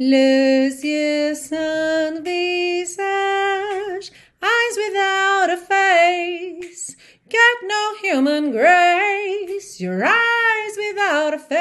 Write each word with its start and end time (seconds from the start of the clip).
Les 0.00 0.80
yeux 0.84 1.34
sans 1.34 2.22
visage, 2.22 4.12
eyes 4.40 4.76
without 4.76 5.50
a 5.50 5.56
face, 5.56 6.96
got 7.28 7.66
no 7.66 7.96
human 8.00 8.52
grace, 8.52 9.80
your 9.80 10.04
eyes 10.04 10.76
without 10.76 11.34
a 11.34 11.38
face. 11.40 11.58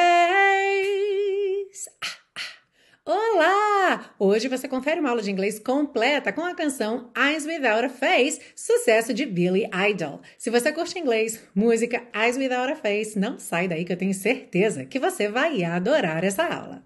Ah, 2.03 2.19
ah. 2.35 3.11
Olá! 3.11 4.13
Hoje 4.19 4.47
você 4.47 4.67
confere 4.67 4.99
uma 4.99 5.09
aula 5.09 5.23
de 5.23 5.31
inglês 5.31 5.57
completa 5.57 6.31
com 6.31 6.43
a 6.43 6.53
canção 6.53 7.09
Eyes 7.17 7.43
Without 7.43 7.85
a 7.85 7.89
Face, 7.89 8.39
sucesso 8.55 9.15
de 9.15 9.25
Billy 9.25 9.67
Idol. 9.89 10.21
Se 10.37 10.51
você 10.51 10.71
curte 10.71 10.99
inglês, 10.99 11.41
música 11.55 12.03
Eyes 12.13 12.37
Without 12.37 12.71
a 12.71 12.75
Face, 12.75 13.17
não 13.17 13.39
sai 13.39 13.67
daí 13.67 13.83
que 13.83 13.93
eu 13.93 13.97
tenho 13.97 14.13
certeza 14.13 14.85
que 14.85 14.99
você 14.99 15.27
vai 15.27 15.63
adorar 15.63 16.23
essa 16.23 16.43
aula. 16.45 16.83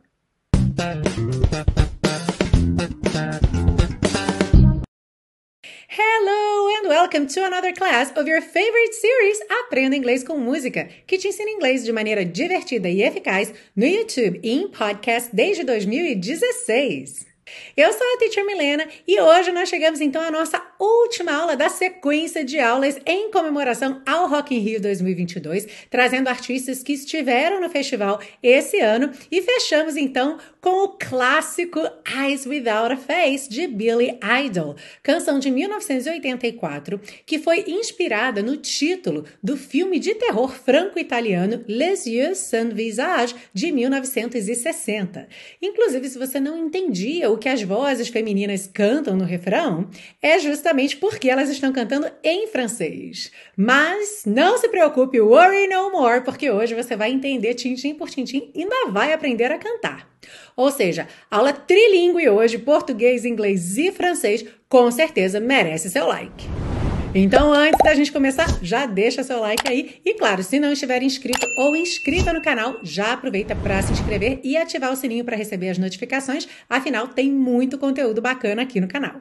Hello 6.03 6.67
and 6.77 6.87
welcome 6.89 7.27
to 7.27 7.45
another 7.45 7.71
class 7.73 8.11
of 8.17 8.27
your 8.27 8.41
favorite 8.41 8.91
series 8.91 9.37
Aprenda 9.61 9.95
Inglês 9.95 10.23
com 10.23 10.35
Música, 10.35 10.89
que 11.05 11.15
te 11.15 11.27
ensina 11.27 11.51
inglês 11.51 11.83
de 11.83 11.91
maneira 11.91 12.25
divertida 12.25 12.89
e 12.89 13.03
eficaz 13.03 13.53
no 13.75 13.85
YouTube 13.85 14.39
e 14.41 14.51
em 14.51 14.67
podcast 14.67 15.29
desde 15.31 15.63
2016. 15.63 17.30
Eu 17.75 17.91
sou 17.91 18.05
a 18.13 18.17
Teacher 18.19 18.45
Milena 18.45 18.87
e 19.07 19.19
hoje 19.19 19.51
nós 19.51 19.67
chegamos 19.67 19.99
então 19.99 20.21
à 20.21 20.29
nossa 20.29 20.61
última 20.79 21.33
aula 21.33 21.55
da 21.55 21.69
sequência 21.69 22.45
de 22.45 22.59
aulas 22.59 22.99
em 23.05 23.31
comemoração 23.31 24.01
ao 24.05 24.27
Rock 24.27 24.55
in 24.55 24.59
Rio 24.59 24.79
2022, 24.79 25.67
trazendo 25.89 26.27
artistas 26.27 26.83
que 26.83 26.93
estiveram 26.93 27.59
no 27.59 27.69
festival 27.69 28.21
esse 28.43 28.79
ano 28.79 29.11
e 29.31 29.41
fechamos 29.41 29.97
então 29.97 30.37
com 30.59 30.83
o 30.83 30.89
clássico 30.89 31.79
Eyes 32.07 32.45
Without 32.45 32.93
a 32.93 32.97
Face 32.97 33.49
de 33.49 33.67
Billy 33.67 34.19
Idol, 34.45 34.75
canção 35.01 35.39
de 35.39 35.49
1984 35.49 37.01
que 37.25 37.39
foi 37.39 37.63
inspirada 37.67 38.43
no 38.43 38.57
título 38.57 39.25
do 39.41 39.57
filme 39.57 39.97
de 39.97 40.13
terror 40.13 40.53
franco-italiano 40.53 41.63
Les 41.67 42.05
Yeux 42.05 42.37
sans 42.37 42.73
Visage 42.73 43.35
de 43.53 43.71
1960. 43.71 45.27
Inclusive, 45.61 46.09
se 46.09 46.19
você 46.19 46.39
não 46.39 46.57
entendia 46.57 47.30
o 47.31 47.37
que 47.37 47.49
as 47.49 47.61
vozes 47.61 48.09
femininas 48.09 48.67
cantam 48.67 49.15
no 49.15 49.23
refrão, 49.23 49.89
é 50.21 50.39
justamente 50.39 50.97
porque 50.97 51.29
elas 51.29 51.49
estão 51.49 51.71
cantando 51.71 52.09
em 52.23 52.47
francês. 52.47 53.31
Mas 53.55 54.23
não 54.25 54.57
se 54.57 54.67
preocupe, 54.67 55.19
worry 55.19 55.67
no 55.67 55.91
more, 55.91 56.21
porque 56.21 56.49
hoje 56.49 56.75
você 56.75 56.95
vai 56.95 57.11
entender 57.11 57.53
tintim 57.53 57.93
por 57.93 58.09
tintim 58.09 58.51
e 58.53 58.63
ainda 58.63 58.91
vai 58.91 59.13
aprender 59.13 59.51
a 59.51 59.57
cantar. 59.57 60.09
Ou 60.55 60.69
seja, 60.71 61.07
aula 61.29 61.53
trilingue 61.53 62.29
hoje, 62.29 62.57
português, 62.57 63.25
inglês 63.25 63.77
e 63.77 63.91
francês, 63.91 64.45
com 64.67 64.89
certeza 64.91 65.39
merece 65.39 65.89
seu 65.89 66.07
like. 66.07 66.70
Então, 67.13 67.51
antes 67.51 67.77
da 67.83 67.93
gente 67.93 68.09
começar, 68.09 68.47
já 68.63 68.85
deixa 68.85 69.21
seu 69.21 69.41
like 69.41 69.67
aí. 69.67 69.99
E 70.05 70.13
claro, 70.13 70.41
se 70.41 70.59
não 70.61 70.71
estiver 70.71 71.03
inscrito 71.03 71.45
ou 71.57 71.75
inscrita 71.75 72.31
no 72.31 72.41
canal, 72.41 72.79
já 72.83 73.11
aproveita 73.11 73.53
para 73.53 73.81
se 73.81 73.91
inscrever 73.91 74.39
e 74.43 74.55
ativar 74.55 74.93
o 74.93 74.95
sininho 74.95 75.25
para 75.25 75.35
receber 75.35 75.69
as 75.69 75.77
notificações. 75.77 76.47
Afinal, 76.69 77.09
tem 77.09 77.29
muito 77.29 77.77
conteúdo 77.77 78.21
bacana 78.21 78.61
aqui 78.61 78.79
no 78.79 78.87
canal. 78.87 79.15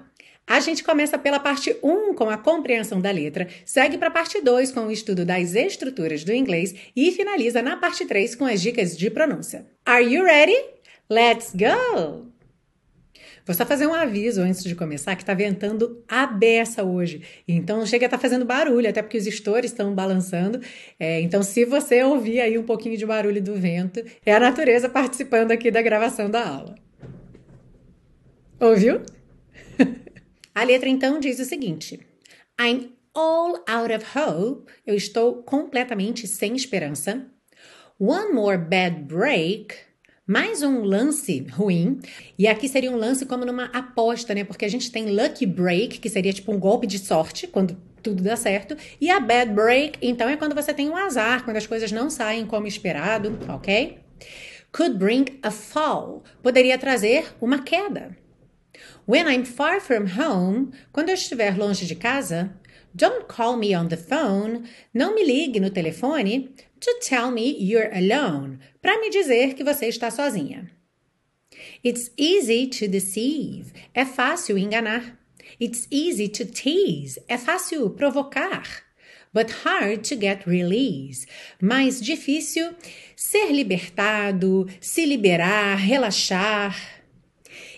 A 0.47 0.61
gente 0.61 0.85
começa 0.85 1.19
pela 1.19 1.41
parte 1.41 1.77
1 1.83 2.15
com 2.15 2.31
a 2.31 2.39
compreensão 2.39 3.01
da 3.01 3.11
letra, 3.11 3.49
segue 3.65 3.99
para 3.99 4.09
a 4.09 4.13
parte 4.13 4.41
2 4.41 4.71
com 4.71 4.87
o 4.87 4.93
estudo 4.93 5.25
das 5.25 5.55
estruturas 5.55 6.23
do 6.23 6.33
inglês 6.33 6.75
e 6.95 7.11
finaliza 7.11 7.61
na 7.61 7.77
parte 7.77 8.07
3 8.07 8.37
com 8.37 8.45
as 8.45 8.63
dicas 8.63 8.97
de 8.97 9.11
pronúncia. 9.11 9.67
Are 9.85 10.03
you 10.03 10.25
ready? 10.25 10.57
Let's 11.09 11.53
go! 11.55 12.30
Vou 13.47 13.55
só 13.55 13.65
fazer 13.65 13.87
um 13.87 13.95
aviso 13.95 14.41
antes 14.43 14.63
de 14.63 14.75
começar 14.75 15.17
que 15.17 15.25
tá 15.25 15.35
ventando 15.35 16.03
a 16.09 16.27
beça 16.27 16.85
hoje. 16.85 17.23
Então 17.47 17.85
chega 17.87 18.05
a 18.05 18.09
estar 18.09 18.19
tá 18.19 18.23
fazendo 18.23 18.45
barulho, 18.45 18.89
até 18.89 19.03
porque 19.03 19.19
os 19.19 19.27
estores 19.27 19.71
estão 19.71 19.95
balançando. 19.95 20.61
É, 20.99 21.21
então, 21.21 21.43
se 21.43 21.65
você 21.65 22.03
ouvir 22.03 22.41
aí 22.41 22.59
um 22.59 22.63
pouquinho 22.63 22.97
de 22.97 23.07
barulho 23.07 23.43
do 23.43 23.55
vento, 23.55 24.05
é 24.25 24.33
a 24.33 24.41
natureza 24.41 24.89
participando 24.89 25.53
aqui 25.53 25.71
da 25.71 25.83
gravação 25.83 26.31
da 26.31 26.47
aula. 26.47 26.75
Ouviu? 28.61 29.01
a 30.55 30.65
letra 30.65 30.89
então 30.89 31.19
diz 31.19 31.39
o 31.41 31.45
seguinte: 31.45 31.99
I'm 32.61 32.93
all 33.15 33.65
out 33.67 33.93
of 33.93 34.05
hope. 34.17 34.71
Eu 34.87 34.95
estou 34.95 35.43
completamente 35.43 36.27
sem 36.27 36.55
esperança. 36.55 37.27
One 37.99 38.33
more 38.33 38.59
bad 38.59 39.03
break 39.03 39.90
mais 40.31 40.63
um 40.63 40.85
lance 40.85 41.45
ruim. 41.51 41.99
E 42.39 42.47
aqui 42.47 42.69
seria 42.69 42.93
um 42.93 42.97
lance 42.97 43.27
como 43.27 43.45
numa 43.45 43.65
aposta, 43.65 44.33
né? 44.33 44.45
Porque 44.45 44.65
a 44.65 44.69
gente 44.69 44.93
tem 44.93 45.07
lucky 45.07 45.45
break, 45.45 45.99
que 45.99 46.09
seria 46.09 46.33
tipo 46.33 46.53
um 46.53 46.59
golpe 46.61 46.87
de 46.87 47.01
sorte, 47.01 47.49
quando 47.49 47.77
tudo 48.01 48.23
dá 48.23 48.37
certo. 48.37 48.77
E 49.01 49.11
a 49.11 49.19
bad 49.19 49.53
break, 49.53 49.99
então, 50.01 50.29
é 50.29 50.37
quando 50.37 50.55
você 50.55 50.73
tem 50.73 50.89
um 50.89 50.97
azar, 50.97 51.45
quando 51.45 51.57
as 51.57 51.67
coisas 51.67 51.91
não 51.91 52.09
saem 52.09 52.47
como 52.47 52.69
esperado, 52.69 53.37
ok? 53.49 53.99
Could 54.71 54.99
bring 54.99 55.25
a 55.43 55.51
fall. 55.51 56.23
Poderia 56.41 56.79
trazer 56.79 57.35
uma 57.41 57.65
queda. 57.65 58.17
When 59.09 59.27
I'm 59.27 59.45
far 59.45 59.81
from 59.81 60.05
home, 60.17 60.71
quando 60.93 61.09
eu 61.09 61.17
estiver 61.17 61.59
longe 61.59 61.87
de 61.87 61.97
casa, 61.97 62.55
don't 62.95 63.25
call 63.27 63.57
me 63.57 63.77
on 63.77 63.89
the 63.89 63.97
phone. 63.97 64.63
Não 64.95 65.13
me 65.13 65.25
ligue 65.25 65.59
no 65.59 65.71
telefone 65.71 66.55
to 66.81 67.01
tell 67.03 67.31
me 67.31 67.57
you're 67.59 67.91
alone, 67.93 68.59
para 68.83 68.99
me 68.99 69.11
dizer 69.11 69.55
que 69.55 69.65
você 69.65 69.87
está 69.87 70.11
sozinha. 70.11 70.71
It's 71.85 72.11
easy 72.17 72.67
to 72.67 72.89
deceive, 72.89 73.73
é 73.95 74.05
fácil 74.05 74.57
enganar. 74.59 75.19
It's 75.59 75.87
easy 75.91 76.29
to 76.29 76.45
tease, 76.47 77.21
é 77.29 77.37
fácil 77.37 77.91
provocar. 77.91 78.85
But 79.33 79.51
hard 79.65 80.03
to 80.09 80.17
get 80.17 80.47
release, 80.47 81.27
mais 81.61 82.01
difícil 82.01 82.75
ser 83.15 83.53
libertado, 83.53 84.67
se 84.81 85.07
liberar, 85.07 85.77
relaxar. 85.77 87.00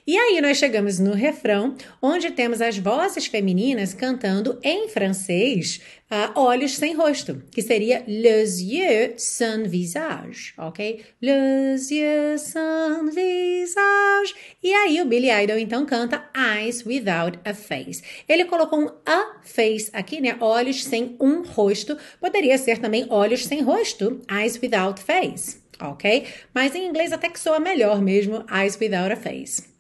E 0.05 0.19
aí 0.19 0.41
nós 0.41 0.57
chegamos 0.57 0.99
no 0.99 1.15
refrão, 1.15 1.77
onde 2.03 2.33
temos 2.33 2.61
as 2.61 2.77
vozes 2.77 3.27
femininas 3.27 3.95
cantando 3.95 4.59
em 4.61 4.89
francês 4.89 5.81
uh, 6.11 6.41
olhos 6.41 6.75
sem 6.77 6.93
rosto, 6.93 7.41
que 7.53 7.63
seria 7.63 8.03
les 8.09 8.59
yeux 8.59 9.15
sans 9.23 9.69
visage, 9.69 10.55
ok? 10.59 11.05
Les 11.21 11.89
yeux 11.89 12.41
sans 12.41 13.15
visage. 13.15 14.35
E 14.61 14.75
aí 14.75 15.01
o 15.01 15.05
Billy 15.05 15.31
Idol 15.31 15.57
então 15.57 15.87
canta 15.87 16.29
eyes 16.35 16.85
without 16.85 17.39
a 17.45 17.55
face. 17.55 18.03
Ele 18.29 18.45
colocou 18.47 18.81
um 18.81 18.91
a 19.07 19.37
face 19.45 19.89
aqui, 19.93 20.21
né? 20.21 20.37
Olhos 20.41 20.83
sem 20.83 21.17
um 21.21 21.45
rosto. 21.45 21.97
Poderia 22.21 22.59
ser 22.59 22.79
também 22.79 23.07
olhos 23.09 23.47
sem 23.47 23.63
rosto, 23.63 24.21
eyes 24.29 24.59
without 24.61 25.01
face, 25.01 25.59
ok? 25.81 26.27
Mas 26.53 26.75
em 26.75 26.89
inglês 26.89 27.13
até 27.13 27.29
que 27.29 27.39
soa 27.39 27.61
melhor 27.61 28.03
mesmo, 28.03 28.45
eyes 28.53 28.77
without 28.81 29.13
a 29.13 29.17
face. 29.17 29.72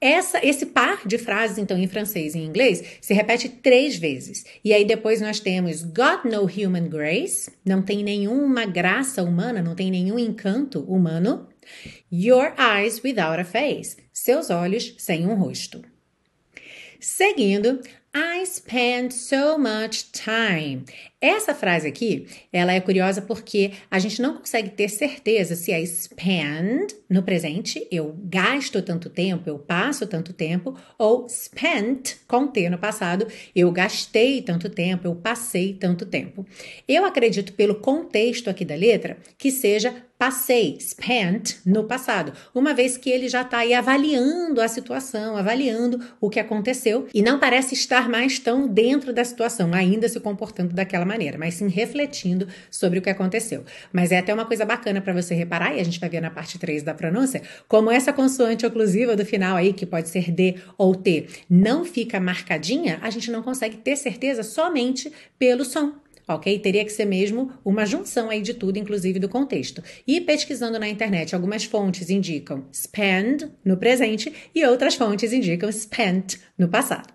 Essa, 0.00 0.44
esse 0.46 0.66
par 0.66 1.06
de 1.06 1.16
frases, 1.16 1.56
então, 1.56 1.78
em 1.78 1.86
francês 1.86 2.34
e 2.34 2.38
em 2.38 2.44
inglês, 2.44 2.98
se 3.00 3.14
repete 3.14 3.48
três 3.48 3.96
vezes. 3.96 4.44
E 4.62 4.74
aí 4.74 4.84
depois 4.84 5.20
nós 5.20 5.40
temos 5.40 5.82
got 5.82 6.24
no 6.24 6.44
human 6.44 6.88
grace, 6.88 7.50
não 7.64 7.80
tem 7.80 8.04
nenhuma 8.04 8.66
graça 8.66 9.22
humana, 9.22 9.62
não 9.62 9.74
tem 9.74 9.90
nenhum 9.90 10.18
encanto 10.18 10.80
humano. 10.80 11.48
Your 12.12 12.52
eyes 12.58 13.02
without 13.02 13.40
a 13.40 13.44
face, 13.44 13.96
seus 14.12 14.50
olhos 14.50 14.94
sem 14.98 15.26
um 15.26 15.34
rosto. 15.34 15.82
Seguindo, 17.00 17.80
I 18.14 18.44
spend 18.46 19.12
so 19.12 19.58
much 19.58 20.10
time. 20.12 20.84
Essa 21.18 21.54
frase 21.54 21.88
aqui, 21.88 22.26
ela 22.52 22.74
é 22.74 22.80
curiosa 22.80 23.22
porque 23.22 23.72
a 23.90 23.98
gente 23.98 24.20
não 24.20 24.36
consegue 24.36 24.68
ter 24.68 24.90
certeza 24.90 25.56
se 25.56 25.72
é 25.72 25.82
spend 25.86 26.94
no 27.08 27.22
presente, 27.22 27.88
eu 27.90 28.14
gasto 28.24 28.82
tanto 28.82 29.08
tempo, 29.08 29.48
eu 29.48 29.58
passo 29.58 30.06
tanto 30.06 30.34
tempo, 30.34 30.76
ou 30.98 31.26
spent 31.26 32.16
com 32.28 32.46
T 32.46 32.68
no 32.68 32.76
passado, 32.76 33.26
eu 33.54 33.72
gastei 33.72 34.42
tanto 34.42 34.68
tempo, 34.68 35.06
eu 35.06 35.14
passei 35.14 35.72
tanto 35.72 36.04
tempo. 36.04 36.44
Eu 36.86 37.06
acredito 37.06 37.54
pelo 37.54 37.76
contexto 37.76 38.50
aqui 38.50 38.64
da 38.64 38.74
letra 38.74 39.16
que 39.38 39.50
seja 39.50 39.94
passei, 40.18 40.78
spent, 40.80 41.56
no 41.64 41.84
passado, 41.84 42.32
uma 42.54 42.72
vez 42.72 42.96
que 42.96 43.10
ele 43.10 43.28
já 43.28 43.42
está 43.42 43.58
aí 43.58 43.74
avaliando 43.74 44.62
a 44.62 44.68
situação, 44.68 45.36
avaliando 45.36 46.00
o 46.20 46.30
que 46.30 46.40
aconteceu 46.40 47.06
e 47.12 47.22
não 47.22 47.38
parece 47.38 47.74
estar 47.74 48.08
mais 48.08 48.38
tão 48.38 48.66
dentro 48.66 49.12
da 49.12 49.24
situação, 49.24 49.74
ainda 49.74 50.08
se 50.08 50.18
comportando 50.18 50.74
daquela 50.74 51.04
maneira, 51.06 51.38
mas 51.38 51.54
sim 51.54 51.68
refletindo 51.68 52.46
sobre 52.70 52.98
o 52.98 53.02
que 53.02 53.08
aconteceu. 53.08 53.64
Mas 53.92 54.12
é 54.12 54.18
até 54.18 54.34
uma 54.34 54.44
coisa 54.44 54.64
bacana 54.64 55.00
para 55.00 55.14
você 55.14 55.34
reparar, 55.34 55.74
e 55.74 55.80
a 55.80 55.84
gente 55.84 55.98
vai 55.98 56.08
ver 56.08 56.20
na 56.20 56.30
parte 56.30 56.58
3 56.58 56.82
da 56.82 56.92
pronúncia, 56.92 57.42
como 57.66 57.90
essa 57.90 58.12
consoante 58.12 58.66
oclusiva 58.66 59.16
do 59.16 59.24
final 59.24 59.56
aí, 59.56 59.72
que 59.72 59.86
pode 59.86 60.08
ser 60.08 60.30
D 60.30 60.56
ou 60.76 60.94
T, 60.94 61.26
não 61.48 61.84
fica 61.84 62.20
marcadinha, 62.20 62.98
a 63.00 63.08
gente 63.08 63.30
não 63.30 63.42
consegue 63.42 63.76
ter 63.78 63.96
certeza 63.96 64.42
somente 64.42 65.10
pelo 65.38 65.64
som 65.64 65.94
ok? 66.28 66.58
Teria 66.58 66.84
que 66.84 66.90
ser 66.90 67.04
mesmo 67.04 67.52
uma 67.64 67.86
junção 67.86 68.30
aí 68.30 68.42
de 68.42 68.54
tudo, 68.54 68.78
inclusive 68.78 69.18
do 69.18 69.28
contexto. 69.28 69.82
E 70.06 70.20
pesquisando 70.20 70.78
na 70.78 70.88
internet, 70.88 71.34
algumas 71.34 71.64
fontes 71.64 72.10
indicam 72.10 72.64
spend 72.72 73.50
no 73.64 73.76
presente 73.76 74.32
e 74.54 74.64
outras 74.66 74.94
fontes 74.94 75.32
indicam 75.32 75.70
spent 75.70 76.36
no 76.58 76.68
passado. 76.68 77.14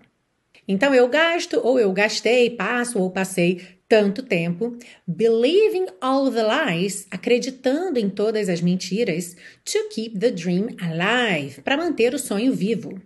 Então 0.66 0.94
eu 0.94 1.08
gasto 1.08 1.60
ou 1.62 1.78
eu 1.78 1.92
gastei, 1.92 2.48
passo 2.50 2.98
ou 2.98 3.10
passei 3.10 3.60
tanto 3.92 4.22
tempo 4.22 4.78
believing 5.06 5.84
all 6.00 6.30
the 6.30 6.42
lies, 6.42 7.06
acreditando 7.10 7.98
em 7.98 8.08
todas 8.08 8.48
as 8.48 8.62
mentiras, 8.62 9.36
to 9.66 9.86
keep 9.90 10.18
the 10.18 10.30
dream 10.30 10.68
alive, 10.80 11.60
para 11.60 11.76
manter 11.76 12.14
o 12.14 12.18
sonho 12.18 12.54
vivo. 12.54 12.98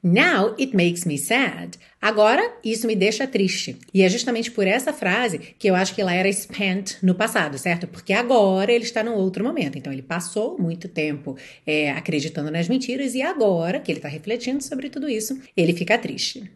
Now 0.00 0.54
it 0.56 0.76
makes 0.76 1.04
me 1.04 1.18
sad. 1.18 1.76
Agora 2.00 2.40
isso 2.64 2.86
me 2.86 2.94
deixa 2.94 3.26
triste. 3.26 3.78
E 3.92 4.02
é 4.02 4.08
justamente 4.08 4.52
por 4.52 4.64
essa 4.64 4.92
frase 4.92 5.38
que 5.58 5.68
eu 5.68 5.74
acho 5.74 5.92
que 5.92 6.00
ela 6.00 6.14
era 6.14 6.32
spent 6.32 6.94
no 7.02 7.16
passado, 7.16 7.58
certo? 7.58 7.88
Porque 7.88 8.12
agora 8.12 8.70
ele 8.70 8.84
está 8.84 9.02
num 9.02 9.14
outro 9.14 9.42
momento. 9.42 9.76
Então 9.76 9.92
ele 9.92 10.02
passou 10.02 10.56
muito 10.56 10.88
tempo 10.88 11.36
é, 11.66 11.90
acreditando 11.90 12.48
nas 12.48 12.68
mentiras 12.68 13.16
e 13.16 13.22
agora 13.22 13.80
que 13.80 13.90
ele 13.90 13.98
está 13.98 14.08
refletindo 14.08 14.62
sobre 14.62 14.88
tudo 14.88 15.08
isso, 15.08 15.36
ele 15.56 15.72
fica 15.72 15.98
triste. 15.98 16.48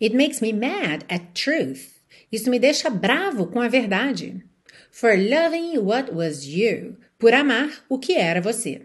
It 0.00 0.14
makes 0.14 0.42
me 0.42 0.52
mad 0.52 1.04
at 1.08 1.22
truth. 1.32 1.95
Isso 2.30 2.50
me 2.50 2.58
deixa 2.58 2.90
bravo 2.90 3.46
com 3.46 3.60
a 3.60 3.68
verdade. 3.68 4.44
For 4.90 5.16
loving 5.16 5.78
what 5.78 6.12
was 6.12 6.44
you. 6.44 6.96
Por 7.18 7.32
amar 7.32 7.84
o 7.88 7.98
que 7.98 8.14
era 8.14 8.40
você. 8.40 8.82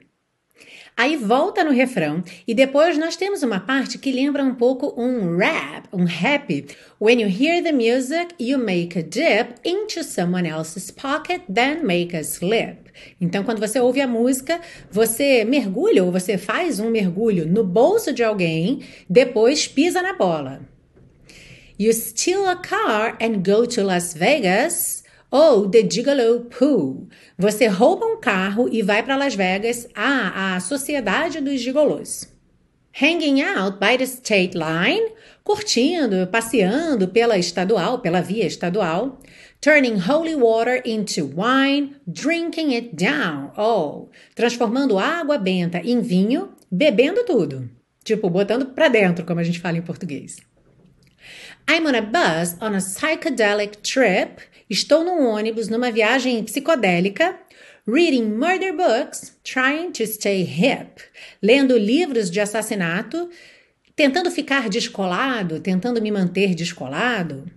Aí 0.96 1.16
volta 1.16 1.64
no 1.64 1.72
refrão 1.72 2.24
e 2.48 2.54
depois 2.54 2.98
nós 2.98 3.16
temos 3.16 3.42
uma 3.44 3.60
parte 3.60 3.98
que 3.98 4.12
lembra 4.12 4.44
um 4.44 4.54
pouco 4.54 4.94
um 5.02 5.38
rap, 5.38 5.88
um 5.92 6.04
rap. 6.04 6.68
When 7.00 7.22
you 7.22 7.28
hear 7.28 7.64
the 7.64 7.72
music, 7.72 8.36
you 8.40 8.60
make 8.60 9.00
a 9.00 9.02
dip 9.02 9.56
into 9.66 10.04
someone 10.04 10.48
else's 10.48 10.92
pocket, 10.92 11.42
then 11.52 11.84
make 11.84 12.16
a 12.16 12.22
slip. 12.22 12.92
Então, 13.20 13.44
quando 13.44 13.60
você 13.60 13.80
ouve 13.80 14.02
a 14.02 14.08
música, 14.08 14.60
você 14.92 15.44
mergulha 15.46 16.04
ou 16.04 16.12
você 16.12 16.38
faz 16.38 16.80
um 16.80 16.92
mergulho 16.92 17.48
no 17.48 17.64
bolso 17.64 18.14
de 18.14 18.24
alguém, 18.24 18.82
depois 19.10 19.68
pisa 19.68 20.02
na 20.02 20.14
bola. 20.14 20.71
You 21.82 21.94
steal 21.94 22.48
a 22.48 22.58
car 22.58 23.18
and 23.20 23.44
go 23.44 23.66
to 23.66 23.84
Las 23.84 24.14
Vegas 24.14 25.04
ou 25.32 25.68
The 25.68 25.82
Gigolo 25.90 26.42
Pool. 26.42 27.08
Você 27.40 27.66
rouba 27.66 28.06
um 28.06 28.22
carro 28.22 28.70
e 28.72 28.84
vai 28.84 29.02
para 29.02 29.18
Las 29.18 29.34
Vegas, 29.34 29.88
ah, 29.96 30.54
a 30.54 30.60
sociedade 30.60 31.42
dos 31.42 31.60
gigolôs. 31.60 32.32
Hanging 32.94 33.42
out 33.42 33.80
by 33.80 33.98
the 33.98 34.06
state 34.06 34.56
line, 34.56 35.10
curtindo, 35.44 36.28
passeando 36.28 37.08
pela 37.08 37.40
estadual, 37.40 37.98
pela 37.98 38.22
via 38.22 38.46
estadual. 38.46 39.18
Turning 39.60 39.98
holy 40.08 40.36
water 40.36 40.84
into 40.86 41.26
wine, 41.36 41.96
drinking 42.06 42.76
it 42.76 42.96
down. 42.96 43.54
Oh, 43.58 44.12
transformando 44.36 45.00
água 45.00 45.40
benta 45.40 45.80
em 45.80 46.00
vinho, 46.00 46.52
bebendo 46.72 47.24
tudo. 47.26 47.68
Tipo, 48.04 48.30
botando 48.30 48.68
para 48.68 48.88
dentro, 48.88 49.26
como 49.26 49.40
a 49.40 49.44
gente 49.44 49.60
fala 49.60 49.80
em 49.80 49.82
português. 49.82 50.51
I'm 51.74 51.88
on 51.88 51.96
a 51.96 52.02
bus 52.02 52.58
on 52.60 52.76
a 52.76 52.80
psychedelic 52.80 53.82
trip 53.82 54.42
Estou 54.70 55.06
num 55.06 55.26
ônibus 55.26 55.70
numa 55.70 55.90
viagem 55.90 56.44
psicodélica, 56.44 57.38
reading 57.88 58.26
murder 58.26 58.74
books, 58.74 59.38
trying 59.42 59.92
to 59.92 60.06
stay 60.06 60.44
hip, 60.44 61.02
lendo 61.42 61.78
livros 61.78 62.30
de 62.30 62.42
assassinato, 62.42 63.30
tentando 63.96 64.30
ficar 64.30 64.68
descolado, 64.68 65.62
tentando 65.62 66.02
me 66.02 66.12
manter 66.12 66.56
descolado. 66.56 67.50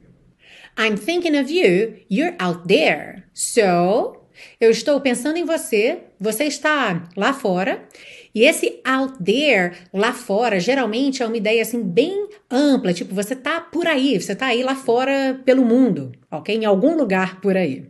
I'm 0.78 0.96
thinking 0.96 1.36
of 1.36 1.50
you, 1.50 1.98
you're 2.08 2.36
out 2.38 2.68
there. 2.68 3.24
So, 3.32 4.26
eu 4.60 4.70
estou 4.70 5.00
pensando 5.00 5.38
em 5.38 5.44
você, 5.44 6.02
você 6.20 6.44
está 6.44 7.08
lá 7.16 7.32
fora. 7.32 7.88
E 8.34 8.42
esse 8.42 8.80
out 8.84 9.22
there, 9.22 9.76
lá 9.92 10.12
fora, 10.12 10.58
geralmente 10.58 11.22
é 11.22 11.26
uma 11.26 11.36
ideia 11.36 11.62
assim 11.62 11.82
bem 11.82 12.28
ampla, 12.50 12.92
tipo, 12.92 13.14
você 13.14 13.36
tá 13.36 13.60
por 13.60 13.86
aí, 13.86 14.20
você 14.20 14.34
tá 14.34 14.46
aí 14.46 14.62
lá 14.62 14.74
fora 14.74 15.40
pelo 15.44 15.64
mundo, 15.64 16.12
ok? 16.30 16.56
Em 16.56 16.64
algum 16.64 16.96
lugar 16.96 17.40
por 17.40 17.56
aí. 17.56 17.86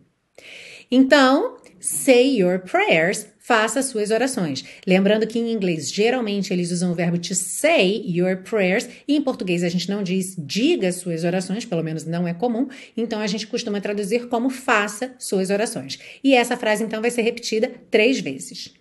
Então, 0.91 1.57
say 1.81 2.41
your 2.41 2.59
prayers, 2.59 3.27
faça 3.39 3.83
suas 3.83 4.11
orações. 4.11 4.65
Lembrando 4.87 5.27
que 5.27 5.39
em 5.39 5.51
inglês, 5.51 5.91
geralmente 5.91 6.53
eles 6.53 6.71
usam 6.71 6.93
o 6.93 6.95
verbo 6.95 7.19
to 7.19 7.35
say 7.35 8.03
your 8.07 8.39
prayers, 8.43 8.89
e 9.09 9.17
em 9.17 9.23
português 9.23 9.65
a 9.65 9.69
gente 9.69 9.89
não 9.89 10.03
diz 10.03 10.35
diga 10.39 10.93
suas 10.93 11.25
orações, 11.25 11.65
pelo 11.65 11.83
menos 11.83 12.05
não 12.05 12.29
é 12.29 12.35
comum, 12.35 12.69
então 12.95 13.21
a 13.21 13.27
gente 13.27 13.47
costuma 13.47 13.81
traduzir 13.81 14.29
como 14.29 14.51
faça 14.51 15.15
suas 15.19 15.49
orações. 15.49 15.99
E 16.23 16.35
essa 16.35 16.57
frase 16.57 16.85
então 16.85 17.01
vai 17.01 17.11
ser 17.11 17.23
repetida 17.23 17.71
três 17.91 18.21
vezes. 18.21 18.75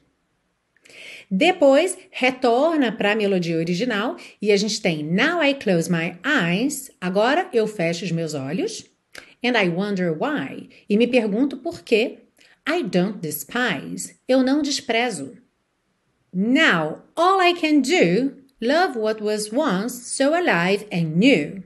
Depois 1.30 1.98
retorna 2.12 2.92
para 2.92 3.12
a 3.12 3.16
melodia 3.16 3.58
original 3.58 4.18
e 4.42 4.52
a 4.52 4.58
gente 4.58 4.82
tem 4.82 5.04
Now 5.04 5.44
I 5.44 5.54
close 5.54 5.92
my 5.92 6.18
eyes. 6.24 6.92
Agora 7.00 7.50
eu 7.54 7.68
fecho 7.68 8.06
os 8.06 8.12
meus 8.12 8.34
olhos. 8.34 8.86
And 9.44 9.58
I 9.58 9.70
wonder 9.70 10.12
why. 10.12 10.70
E 10.90 10.98
me 10.98 11.08
pergunto 11.08 11.58
por 11.58 11.82
quê. 11.82 12.20
I 12.68 12.84
don't 12.84 13.20
despise. 13.20 14.16
Eu 14.28 14.42
não 14.42 14.62
desprezo. 14.62 15.38
Now, 16.34 17.04
all 17.16 17.42
I 17.42 17.54
can 17.54 17.82
do, 17.82 18.38
love 18.62 18.98
what 18.98 19.22
was 19.22 19.52
once 19.52 19.94
so 20.16 20.34
alive 20.34 20.88
and 20.92 21.16
new. 21.16 21.64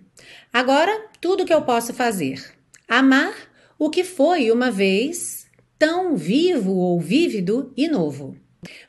Agora, 0.52 1.08
tudo 1.22 1.46
que 1.46 1.54
eu 1.54 1.62
posso 1.62 1.94
fazer. 1.94 2.44
Amar 2.88 3.34
o 3.78 3.90
que 3.90 4.04
foi 4.04 4.52
uma 4.52 4.72
vez 4.72 5.48
tão 5.78 6.18
vivo 6.18 6.76
ou 6.76 7.00
vívido 7.00 7.72
e 7.78 7.88
novo. 7.88 8.36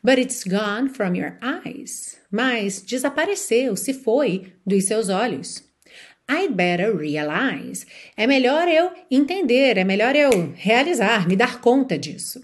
But 0.03 0.19
it's 0.19 0.45
gone 0.45 0.89
from 0.89 1.15
your 1.15 1.39
eyes. 1.43 2.19
Mas 2.31 2.81
desapareceu, 2.81 3.77
se 3.77 3.93
foi 3.93 4.53
dos 4.67 4.85
seus 4.85 5.09
olhos. 5.09 5.65
I'd 6.31 6.55
better 6.55 6.95
realize. 6.95 7.87
É 8.17 8.27
melhor 8.27 8.69
eu 8.69 8.93
entender, 9.11 9.79
é 9.79 9.85
melhor 9.85 10.15
eu 10.15 10.53
realizar, 10.55 11.27
me 11.27 11.35
dar 11.35 11.61
conta 11.61 11.99
disso. 11.99 12.43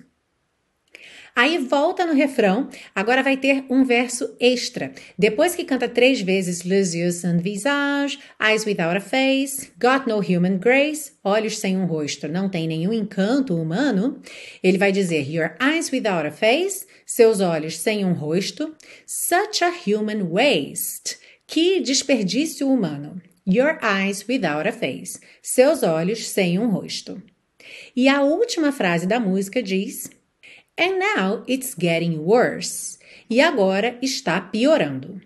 Aí 1.36 1.58
volta 1.58 2.06
no 2.06 2.14
refrão, 2.14 2.68
agora 2.94 3.20
vai 3.20 3.36
ter 3.36 3.64
um 3.68 3.84
verso 3.84 4.36
extra. 4.38 4.92
Depois 5.18 5.56
que 5.56 5.64
canta 5.64 5.88
três 5.88 6.20
vezes 6.20 6.62
Les 6.62 6.94
yeux 6.94 7.22
visage, 7.42 8.20
Eyes 8.40 8.64
without 8.64 8.96
a 8.96 9.00
face, 9.00 9.72
Got 9.76 10.08
no 10.08 10.20
human 10.20 10.58
grace, 10.58 11.12
Olhos 11.24 11.58
sem 11.58 11.76
um 11.76 11.86
rosto, 11.86 12.28
não 12.28 12.48
tem 12.48 12.68
nenhum 12.68 12.92
encanto 12.92 13.60
humano, 13.60 14.22
ele 14.62 14.78
vai 14.78 14.92
dizer 14.92 15.28
Your 15.28 15.56
eyes 15.60 15.90
without 15.90 16.24
a 16.24 16.30
face, 16.30 16.86
seus 17.14 17.40
olhos 17.40 17.78
sem 17.78 18.04
um 18.04 18.12
rosto, 18.12 18.74
Such 19.06 19.62
a 19.62 19.70
human 19.70 20.32
waste, 20.32 21.16
que 21.46 21.80
desperdício 21.80 22.68
humano. 22.68 23.22
Your 23.46 23.78
eyes 23.80 24.26
without 24.26 24.66
a 24.66 24.72
face. 24.72 25.20
Seus 25.40 25.84
olhos 25.84 26.26
sem 26.26 26.58
um 26.58 26.66
rosto. 26.66 27.22
E 27.94 28.08
a 28.08 28.22
última 28.22 28.72
frase 28.72 29.06
da 29.06 29.20
música 29.20 29.62
diz: 29.62 30.10
And 30.76 30.98
now 30.98 31.44
it's 31.46 31.76
getting 31.78 32.18
worse. 32.18 32.98
E 33.30 33.40
agora 33.40 33.96
está 34.02 34.40
piorando. 34.40 35.20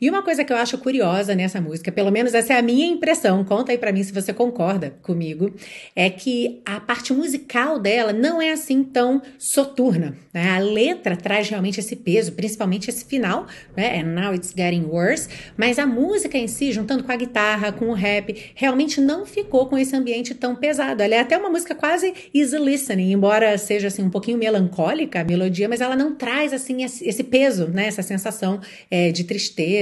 E 0.00 0.08
uma 0.08 0.22
coisa 0.22 0.44
que 0.44 0.52
eu 0.52 0.56
acho 0.56 0.78
curiosa 0.78 1.34
nessa 1.34 1.60
música, 1.60 1.90
pelo 1.92 2.10
menos 2.10 2.34
essa 2.34 2.54
é 2.54 2.58
a 2.58 2.62
minha 2.62 2.86
impressão, 2.86 3.44
conta 3.44 3.72
aí 3.72 3.78
para 3.78 3.92
mim 3.92 4.02
se 4.02 4.12
você 4.12 4.32
concorda 4.32 4.94
comigo, 5.02 5.54
é 5.94 6.10
que 6.10 6.60
a 6.64 6.80
parte 6.80 7.12
musical 7.12 7.78
dela 7.78 8.12
não 8.12 8.40
é 8.40 8.52
assim 8.52 8.82
tão 8.82 9.20
soturna. 9.38 10.16
Né? 10.32 10.50
A 10.50 10.58
letra 10.58 11.16
traz 11.16 11.48
realmente 11.48 11.80
esse 11.80 11.96
peso, 11.96 12.32
principalmente 12.32 12.88
esse 12.88 13.04
final, 13.04 13.46
né? 13.76 14.00
And 14.00 14.06
now 14.06 14.34
it's 14.34 14.52
getting 14.56 14.84
worse. 14.84 15.28
Mas 15.56 15.78
a 15.78 15.86
música 15.86 16.36
em 16.36 16.48
si, 16.48 16.72
juntando 16.72 17.04
com 17.04 17.12
a 17.12 17.16
guitarra, 17.16 17.72
com 17.72 17.86
o 17.86 17.92
rap, 17.92 18.52
realmente 18.54 19.00
não 19.00 19.24
ficou 19.24 19.66
com 19.66 19.78
esse 19.78 19.94
ambiente 19.94 20.34
tão 20.34 20.54
pesado. 20.54 21.02
Ela 21.02 21.14
é 21.14 21.20
até 21.20 21.36
uma 21.36 21.48
música 21.48 21.74
quase 21.74 22.12
easy 22.34 22.58
listening, 22.58 23.12
embora 23.12 23.56
seja 23.58 23.88
assim 23.88 24.02
um 24.02 24.10
pouquinho 24.10 24.38
melancólica 24.38 25.20
a 25.20 25.24
melodia, 25.24 25.68
mas 25.68 25.80
ela 25.80 25.96
não 25.96 26.14
traz 26.14 26.52
assim 26.52 26.84
esse 26.84 27.24
peso, 27.24 27.68
né? 27.68 27.86
Essa 27.86 28.02
sensação 28.02 28.60
é, 28.90 29.10
de 29.10 29.24
tristeza 29.24 29.75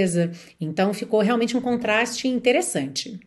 então 0.61 0.93
ficou 0.93 1.21
realmente 1.21 1.57
um 1.57 1.61
contraste 1.61 2.29
interessante. 2.29 3.21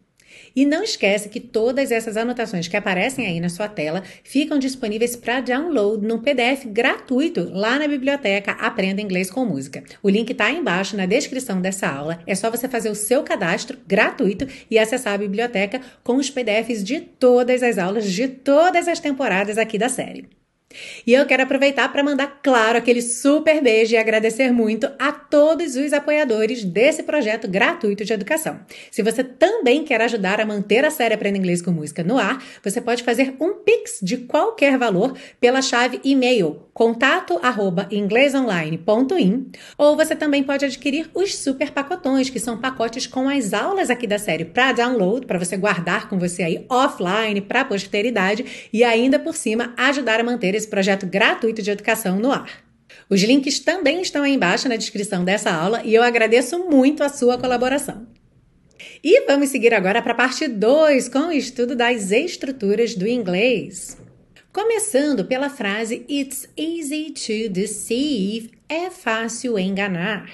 E 0.55 0.65
não 0.65 0.83
esquece 0.83 1.29
que 1.29 1.39
todas 1.39 1.91
essas 1.91 2.17
anotações 2.17 2.67
que 2.67 2.77
aparecem 2.77 3.25
aí 3.25 3.39
na 3.39 3.50
sua 3.50 3.67
tela 3.67 4.03
ficam 4.24 4.57
disponíveis 4.57 5.15
para 5.15 5.41
download 5.41 6.05
no 6.05 6.19
PDF 6.19 6.65
gratuito 6.65 7.50
lá 7.51 7.77
na 7.77 7.88
biblioteca 7.88 8.51
Aprenda 8.53 9.01
Inglês 9.01 9.29
com 9.29 9.45
Música. 9.45 9.83
O 10.01 10.09
link 10.09 10.31
está 10.31 10.51
embaixo 10.51 10.97
na 10.97 11.05
descrição 11.05 11.62
dessa 11.62 11.88
aula. 11.88 12.19
É 12.25 12.36
só 12.36 12.50
você 12.50 12.67
fazer 12.67 12.89
o 12.89 12.95
seu 12.95 13.24
cadastro 13.24 13.77
gratuito 13.88 14.47
e 14.69 14.79
acessar 14.79 15.13
a 15.13 15.17
biblioteca 15.17 15.81
com 16.03 16.15
os 16.15 16.29
PDFs 16.29 16.83
de 16.83 17.01
todas 17.01 17.62
as 17.62 17.77
aulas 17.77 18.12
de 18.12 18.27
todas 18.27 18.88
as 18.88 19.00
temporadas 19.00 19.57
aqui 19.57 19.77
da 19.77 19.89
série. 19.89 20.27
E 21.05 21.13
eu 21.13 21.25
quero 21.25 21.43
aproveitar 21.43 21.91
para 21.91 22.03
mandar, 22.03 22.39
claro, 22.43 22.77
aquele 22.77 23.01
super 23.01 23.62
beijo 23.62 23.93
e 23.93 23.97
agradecer 23.97 24.51
muito 24.51 24.89
a 25.00 25.12
todos 25.12 25.75
os 25.75 25.93
apoiadores 25.93 26.63
desse 26.63 27.03
projeto 27.03 27.47
gratuito 27.47 28.03
de 28.03 28.13
educação. 28.13 28.59
Se 28.91 29.01
você 29.01 29.24
também 29.24 29.83
quer 29.83 30.01
ajudar 30.01 30.41
a 30.41 30.45
manter 30.45 30.83
a 30.83 30.91
série 30.91 31.13
Aprenda 31.13 31.38
Inglês 31.38 31.62
com 31.62 31.71
Música 31.71 32.03
no 32.03 32.17
ar, 32.17 32.43
você 32.63 32.81
pode 32.81 33.03
fazer 33.03 33.36
um 33.39 33.53
Pix 33.53 34.00
de 34.01 34.17
qualquer 34.17 34.77
valor 34.77 35.17
pela 35.39 35.62
chave 35.62 36.00
e-mail 36.03 36.67
contato 36.77 37.39
arroba 37.41 37.88
inglesonline.in 37.89 39.47
ou 39.79 39.95
você 39.95 40.15
também 40.15 40.43
pode 40.43 40.63
adquirir 40.63 41.09
os 41.12 41.36
super 41.36 41.71
pacotões, 41.71 42.29
que 42.29 42.39
são 42.39 42.55
pacotes 42.55 43.07
com 43.07 43.27
as 43.27 43.51
aulas 43.51 43.89
aqui 43.89 44.05
da 44.05 44.19
série 44.19 44.45
para 44.45 44.74
download, 44.74 45.25
para 45.25 45.39
você 45.39 45.57
guardar 45.57 46.07
com 46.07 46.19
você 46.19 46.43
aí 46.43 46.67
offline 46.69 47.41
para 47.41 47.65
posteridade 47.65 48.69
e 48.71 48.83
ainda 48.83 49.17
por 49.17 49.36
cima 49.36 49.74
ajudar 49.75 50.19
a 50.19 50.24
manter 50.24 50.53
esse 50.58 50.68
projeto 50.68 51.06
gratuito 51.06 51.62
de 51.62 51.72
educação 51.72 52.20
no 52.20 52.32
ar. 52.32 52.64
Os 53.10 53.22
links 53.22 53.60
também 53.60 54.02
estão 54.02 54.24
aí 54.24 54.34
embaixo 54.34 54.68
na 54.68 54.76
descrição 54.76 55.24
dessa 55.24 55.52
aula 55.52 55.82
e 55.84 55.94
eu 55.94 56.04
agradeço 56.04 56.60
muito 56.70 57.04
a 57.04 57.10
sua 57.10 57.38
colaboração. 57.38 58.08
E 59.04 59.26
vamos 59.26 59.50
seguir 59.50 59.74
agora 59.74 60.02
para 60.02 60.14
a 60.14 60.16
parte 60.16 60.48
2 60.48 61.10
com 61.10 61.28
o 61.28 61.32
estudo 61.32 61.76
das 61.76 62.12
estruturas 62.12 62.96
do 62.96 63.08
inglês. 63.08 63.98
Começando 64.52 65.24
pela 65.24 65.50
frase 65.50 66.06
It's 66.10 66.50
easy 66.58 67.12
to 67.12 67.54
deceive 67.54 68.52
é 68.68 68.90
fácil 68.90 69.58
enganar. 69.58 70.30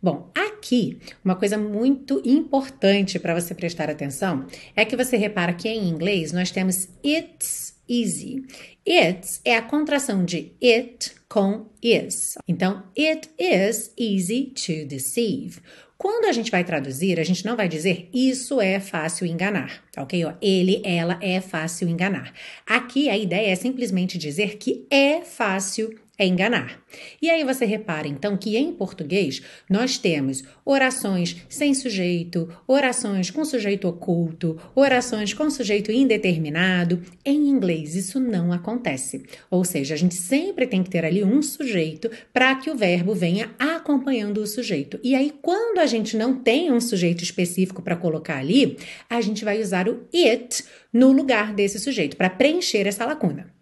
Bom, 0.00 0.30
aqui 0.34 0.98
uma 1.24 1.34
coisa 1.34 1.58
muito 1.58 2.22
importante 2.24 3.18
para 3.18 3.34
você 3.34 3.54
prestar 3.54 3.90
atenção 3.90 4.46
é 4.76 4.84
que 4.84 4.96
você 4.96 5.16
repara 5.16 5.52
que 5.52 5.68
em 5.68 5.88
inglês 5.88 6.32
nós 6.32 6.50
temos 6.50 6.88
it's 7.04 7.74
easy. 7.88 8.44
It's 8.90 9.42
é 9.44 9.54
a 9.54 9.60
contração 9.60 10.24
de 10.24 10.50
it 10.62 11.12
com 11.28 11.66
is. 11.82 12.38
Então, 12.48 12.84
it 12.98 13.28
is 13.38 13.92
easy 13.98 14.46
to 14.54 14.86
deceive. 14.86 15.60
Quando 15.98 16.24
a 16.24 16.32
gente 16.32 16.50
vai 16.50 16.64
traduzir, 16.64 17.20
a 17.20 17.22
gente 17.22 17.44
não 17.44 17.54
vai 17.54 17.68
dizer 17.68 18.08
isso 18.14 18.62
é 18.62 18.80
fácil 18.80 19.26
enganar, 19.26 19.84
tá 19.92 20.02
ok? 20.02 20.24
Ele, 20.40 20.80
ela 20.86 21.18
é 21.20 21.38
fácil 21.38 21.86
enganar. 21.86 22.32
Aqui 22.66 23.10
a 23.10 23.18
ideia 23.18 23.52
é 23.52 23.54
simplesmente 23.56 24.16
dizer 24.16 24.56
que 24.56 24.86
é 24.90 25.20
fácil 25.20 25.94
é 26.18 26.26
enganar. 26.26 26.82
E 27.22 27.30
aí 27.30 27.44
você 27.44 27.64
repara 27.64 28.08
então 28.08 28.36
que 28.36 28.56
em 28.56 28.72
português 28.72 29.40
nós 29.70 29.98
temos 29.98 30.42
orações 30.64 31.36
sem 31.48 31.72
sujeito, 31.72 32.48
orações 32.66 33.30
com 33.30 33.44
sujeito 33.44 33.86
oculto, 33.86 34.60
orações 34.74 35.32
com 35.32 35.48
sujeito 35.48 35.92
indeterminado. 35.92 37.00
Em 37.24 37.48
inglês 37.48 37.94
isso 37.94 38.18
não 38.18 38.52
acontece. 38.52 39.24
Ou 39.48 39.64
seja, 39.64 39.94
a 39.94 39.96
gente 39.96 40.16
sempre 40.16 40.66
tem 40.66 40.82
que 40.82 40.90
ter 40.90 41.04
ali 41.04 41.22
um 41.22 41.40
sujeito 41.40 42.10
para 42.32 42.54
que 42.56 42.70
o 42.70 42.76
verbo 42.76 43.14
venha 43.14 43.54
acompanhando 43.58 44.38
o 44.38 44.46
sujeito. 44.46 44.98
E 45.04 45.14
aí 45.14 45.32
quando 45.40 45.78
a 45.78 45.86
gente 45.86 46.16
não 46.16 46.34
tem 46.34 46.72
um 46.72 46.80
sujeito 46.80 47.22
específico 47.22 47.80
para 47.80 47.96
colocar 47.96 48.38
ali, 48.38 48.76
a 49.08 49.20
gente 49.20 49.44
vai 49.44 49.60
usar 49.60 49.88
o 49.88 50.06
it 50.12 50.64
no 50.92 51.12
lugar 51.12 51.54
desse 51.54 51.78
sujeito 51.78 52.16
para 52.16 52.30
preencher 52.30 52.86
essa 52.86 53.04
lacuna. 53.04 53.57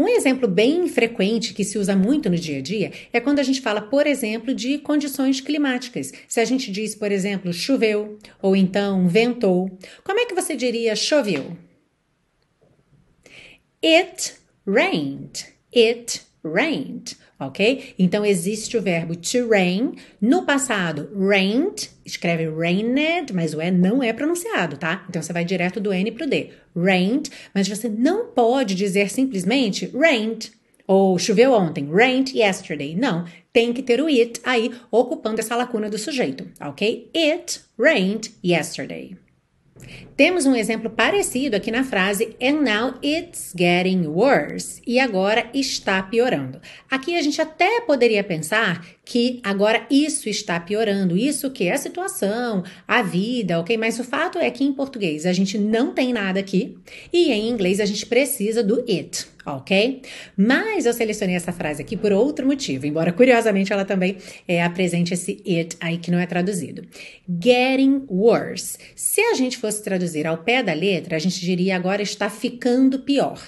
Um 0.00 0.08
exemplo 0.08 0.48
bem 0.48 0.88
frequente 0.88 1.52
que 1.52 1.62
se 1.62 1.76
usa 1.76 1.94
muito 1.94 2.30
no 2.30 2.36
dia 2.36 2.56
a 2.56 2.62
dia 2.62 2.90
é 3.12 3.20
quando 3.20 3.38
a 3.38 3.42
gente 3.42 3.60
fala, 3.60 3.82
por 3.82 4.06
exemplo, 4.06 4.54
de 4.54 4.78
condições 4.78 5.42
climáticas. 5.42 6.10
Se 6.26 6.40
a 6.40 6.44
gente 6.46 6.72
diz, 6.72 6.94
por 6.94 7.12
exemplo, 7.12 7.52
choveu 7.52 8.16
ou 8.40 8.56
então 8.56 9.06
ventou, 9.06 9.70
como 10.02 10.18
é 10.18 10.24
que 10.24 10.34
você 10.34 10.56
diria 10.56 10.96
choveu? 10.96 11.54
It 13.84 14.36
rained. 14.66 15.44
It 15.76 16.22
rained 16.42 17.16
ok? 17.40 17.94
Então 17.98 18.24
existe 18.24 18.76
o 18.76 18.82
verbo 18.82 19.16
to 19.16 19.48
rain. 19.48 19.94
No 20.20 20.44
passado, 20.44 21.08
rained, 21.18 21.90
escreve 22.04 22.48
rained, 22.48 23.32
mas 23.32 23.54
o 23.54 23.62
E 23.62 23.70
não 23.70 24.02
é 24.02 24.12
pronunciado, 24.12 24.76
tá? 24.76 25.04
Então 25.08 25.22
você 25.22 25.32
vai 25.32 25.44
direto 25.44 25.80
do 25.80 25.92
N 25.92 26.12
pro 26.12 26.28
D. 26.28 26.50
Rained, 26.76 27.30
mas 27.54 27.66
você 27.66 27.88
não 27.88 28.26
pode 28.26 28.74
dizer 28.74 29.10
simplesmente 29.10 29.86
rained. 29.86 30.52
Ou 30.86 31.18
choveu 31.18 31.52
ontem, 31.52 31.88
rained 31.90 32.36
yesterday. 32.36 32.94
Não, 32.96 33.24
tem 33.52 33.72
que 33.72 33.82
ter 33.82 34.00
o 34.00 34.06
it 34.06 34.40
aí 34.44 34.72
ocupando 34.90 35.40
essa 35.40 35.56
lacuna 35.56 35.88
do 35.88 35.96
sujeito, 35.96 36.46
ok? 36.60 37.08
It 37.14 37.60
rained 37.78 38.32
yesterday. 38.44 39.16
Temos 40.16 40.46
um 40.46 40.54
exemplo 40.54 40.90
parecido 40.90 41.56
aqui 41.56 41.70
na 41.70 41.84
frase 41.84 42.36
And 42.40 42.62
now 42.62 42.94
it's 43.02 43.54
getting 43.56 44.06
worse. 44.06 44.82
E 44.86 45.00
agora 45.00 45.50
está 45.54 46.02
piorando. 46.02 46.60
Aqui 46.90 47.16
a 47.16 47.22
gente 47.22 47.40
até 47.40 47.80
poderia 47.80 48.22
pensar 48.22 48.84
que 49.10 49.40
agora 49.42 49.84
isso 49.90 50.28
está 50.28 50.60
piorando, 50.60 51.16
isso 51.16 51.50
que 51.50 51.64
é 51.64 51.72
a 51.72 51.76
situação, 51.76 52.62
a 52.86 53.02
vida, 53.02 53.58
ok? 53.58 53.76
Mas 53.76 53.98
o 53.98 54.04
fato 54.04 54.38
é 54.38 54.48
que 54.52 54.62
em 54.62 54.72
português 54.72 55.26
a 55.26 55.32
gente 55.32 55.58
não 55.58 55.92
tem 55.92 56.12
nada 56.12 56.38
aqui 56.38 56.78
e 57.12 57.32
em 57.32 57.48
inglês 57.48 57.80
a 57.80 57.84
gente 57.84 58.06
precisa 58.06 58.62
do 58.62 58.84
it, 58.88 59.26
ok? 59.44 60.02
Mas 60.36 60.86
eu 60.86 60.92
selecionei 60.92 61.34
essa 61.34 61.50
frase 61.50 61.82
aqui 61.82 61.96
por 61.96 62.12
outro 62.12 62.46
motivo, 62.46 62.86
embora 62.86 63.12
curiosamente 63.12 63.72
ela 63.72 63.84
também 63.84 64.16
é, 64.46 64.62
apresente 64.62 65.12
esse 65.12 65.42
it 65.44 65.76
aí 65.80 65.98
que 65.98 66.12
não 66.12 66.20
é 66.20 66.26
traduzido. 66.26 66.86
Getting 67.28 68.04
worse. 68.08 68.78
Se 68.94 69.20
a 69.20 69.34
gente 69.34 69.58
fosse 69.58 69.82
traduzir 69.82 70.24
ao 70.24 70.38
pé 70.38 70.62
da 70.62 70.72
letra, 70.72 71.16
a 71.16 71.18
gente 71.18 71.40
diria 71.40 71.74
agora 71.74 72.00
está 72.00 72.30
ficando 72.30 73.00
pior 73.00 73.40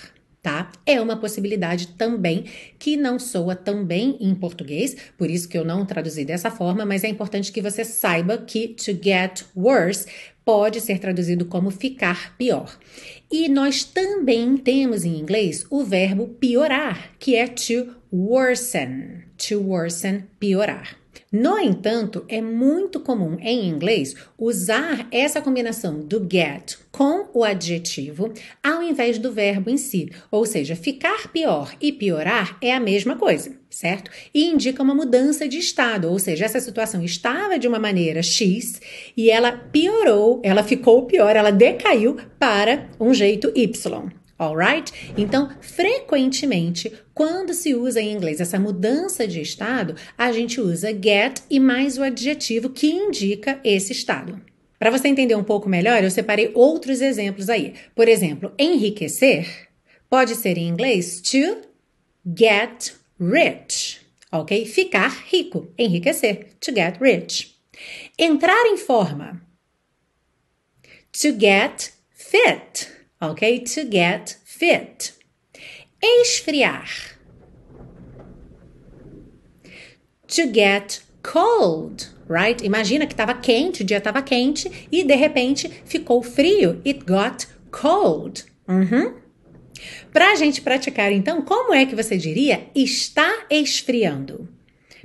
tá? 0.42 0.72
É 0.84 1.00
uma 1.00 1.16
possibilidade 1.16 1.88
também 1.88 2.44
que 2.78 2.96
não 2.96 3.18
soa 3.18 3.54
tão 3.54 3.84
bem 3.84 4.16
em 4.20 4.34
português, 4.34 4.96
por 5.16 5.30
isso 5.30 5.48
que 5.48 5.56
eu 5.56 5.64
não 5.64 5.86
traduzi 5.86 6.24
dessa 6.24 6.50
forma, 6.50 6.84
mas 6.84 7.04
é 7.04 7.08
importante 7.08 7.52
que 7.52 7.62
você 7.62 7.84
saiba 7.84 8.36
que 8.38 8.68
to 8.68 8.92
get 9.00 9.44
worse 9.56 10.06
pode 10.44 10.80
ser 10.80 10.98
traduzido 10.98 11.44
como 11.44 11.70
ficar 11.70 12.36
pior. 12.36 12.76
E 13.30 13.48
nós 13.48 13.84
também 13.84 14.56
temos 14.56 15.04
em 15.04 15.18
inglês 15.18 15.64
o 15.70 15.84
verbo 15.84 16.28
piorar, 16.28 17.12
que 17.18 17.36
é 17.36 17.46
to 17.46 17.94
worsen. 18.12 19.22
To 19.38 19.60
worsen, 19.60 20.24
piorar. 20.40 21.01
No 21.30 21.58
entanto, 21.58 22.24
é 22.28 22.40
muito 22.40 23.00
comum 23.00 23.36
em 23.40 23.68
inglês 23.68 24.14
usar 24.38 25.08
essa 25.10 25.40
combinação 25.40 26.00
do 26.00 26.26
get 26.30 26.76
com 26.90 27.26
o 27.32 27.42
adjetivo 27.42 28.32
ao 28.62 28.82
invés 28.82 29.18
do 29.18 29.32
verbo 29.32 29.70
em 29.70 29.78
si. 29.78 30.10
Ou 30.30 30.44
seja, 30.44 30.76
ficar 30.76 31.32
pior 31.32 31.74
e 31.80 31.90
piorar 31.90 32.58
é 32.60 32.74
a 32.74 32.80
mesma 32.80 33.16
coisa, 33.16 33.52
certo? 33.70 34.10
E 34.34 34.44
indica 34.44 34.82
uma 34.82 34.94
mudança 34.94 35.48
de 35.48 35.58
estado, 35.58 36.10
ou 36.10 36.18
seja, 36.18 36.44
essa 36.44 36.60
situação 36.60 37.02
estava 37.02 37.58
de 37.58 37.66
uma 37.66 37.78
maneira 37.78 38.22
X 38.22 38.80
e 39.16 39.30
ela 39.30 39.52
piorou, 39.52 40.40
ela 40.44 40.62
ficou 40.62 41.06
pior, 41.06 41.34
ela 41.34 41.50
decaiu 41.50 42.16
para 42.38 42.90
um 43.00 43.14
jeito 43.14 43.50
Y. 43.54 44.12
Alright? 44.42 44.92
Então, 45.16 45.50
frequentemente, 45.60 46.92
quando 47.14 47.54
se 47.54 47.74
usa 47.74 48.00
em 48.00 48.12
inglês 48.12 48.40
essa 48.40 48.58
mudança 48.58 49.26
de 49.26 49.40
estado, 49.40 49.94
a 50.18 50.32
gente 50.32 50.60
usa 50.60 50.92
get 50.92 51.40
e 51.48 51.60
mais 51.60 51.96
o 51.96 52.02
adjetivo 52.02 52.70
que 52.70 52.88
indica 52.88 53.60
esse 53.62 53.92
estado. 53.92 54.40
Para 54.78 54.90
você 54.90 55.06
entender 55.06 55.36
um 55.36 55.44
pouco 55.44 55.68
melhor, 55.68 56.02
eu 56.02 56.10
separei 56.10 56.50
outros 56.54 57.00
exemplos 57.00 57.48
aí. 57.48 57.74
Por 57.94 58.08
exemplo, 58.08 58.52
enriquecer 58.58 59.68
pode 60.10 60.34
ser 60.34 60.58
em 60.58 60.66
inglês 60.66 61.20
to 61.20 61.62
get 62.26 62.92
rich, 63.20 64.00
ok? 64.32 64.66
Ficar 64.66 65.24
rico, 65.28 65.72
enriquecer, 65.78 66.48
to 66.60 66.74
get 66.74 67.00
rich. 67.00 67.56
Entrar 68.18 68.66
em 68.66 68.76
forma, 68.76 69.40
to 71.12 71.28
get 71.38 71.92
fit 72.10 73.01
ok? 73.22 73.60
To 73.60 73.90
get 73.90 74.38
fit. 74.44 75.14
Esfriar. 76.02 77.18
To 80.26 80.52
get 80.52 81.02
cold, 81.22 82.08
right? 82.28 82.64
Imagina 82.64 83.06
que 83.06 83.12
estava 83.12 83.34
quente, 83.34 83.82
o 83.82 83.84
dia 83.84 83.98
estava 83.98 84.20
quente 84.22 84.88
e 84.90 85.04
de 85.04 85.14
repente 85.14 85.70
ficou 85.84 86.22
frio. 86.22 86.80
It 86.84 87.04
got 87.04 87.46
cold. 87.70 88.44
Uhum. 88.68 89.14
Para 90.12 90.32
a 90.32 90.34
gente 90.34 90.60
praticar, 90.60 91.12
então, 91.12 91.42
como 91.42 91.72
é 91.72 91.86
que 91.86 91.94
você 91.94 92.16
diria 92.16 92.66
está 92.74 93.46
esfriando? 93.50 94.48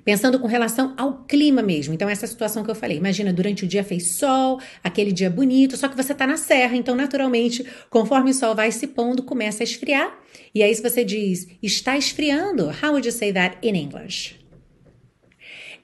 Pensando 0.07 0.39
com 0.39 0.47
relação 0.47 0.93
ao 0.95 1.25
clima 1.25 1.61
mesmo. 1.61 1.93
Então, 1.93 2.09
essa 2.09 2.25
situação 2.25 2.63
que 2.63 2.71
eu 2.71 2.75
falei. 2.75 2.95
Imagina, 2.95 3.33
durante 3.33 3.65
o 3.65 3.67
dia 3.67 3.83
fez 3.83 4.15
sol, 4.15 4.57
aquele 4.81 5.11
dia 5.11 5.29
bonito, 5.29 5.75
só 5.75 5.89
que 5.89 5.97
você 5.97 6.13
está 6.13 6.25
na 6.25 6.37
serra, 6.37 6.77
então, 6.77 6.95
naturalmente, 6.95 7.65
conforme 7.89 8.31
o 8.31 8.33
sol 8.33 8.55
vai 8.55 8.71
se 8.71 8.87
pondo, 8.87 9.21
começa 9.21 9.63
a 9.63 9.65
esfriar. 9.65 10.17
E 10.55 10.63
aí, 10.63 10.73
se 10.73 10.81
você 10.81 11.03
diz 11.03 11.49
está 11.61 11.97
esfriando, 11.97 12.67
how 12.81 12.91
would 12.91 13.05
you 13.05 13.11
say 13.11 13.33
that 13.33 13.57
in 13.61 13.75
English? 13.75 14.39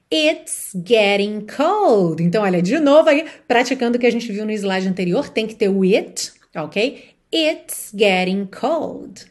It's 0.09 0.71
getting 0.73 1.45
cold. 1.45 2.23
Então, 2.23 2.43
olha, 2.43 2.61
de 2.61 2.79
novo 2.79 3.09
aí, 3.09 3.25
praticando 3.45 3.97
o 3.97 3.99
que 3.99 4.07
a 4.07 4.11
gente 4.11 4.31
viu 4.31 4.45
no 4.45 4.53
slide 4.53 4.87
anterior, 4.87 5.27
tem 5.27 5.45
que 5.45 5.55
ter 5.55 5.67
o 5.67 5.83
it, 5.83 6.31
ok? 6.55 7.09
It's 7.29 7.91
getting 7.93 8.45
cold. 8.45 9.25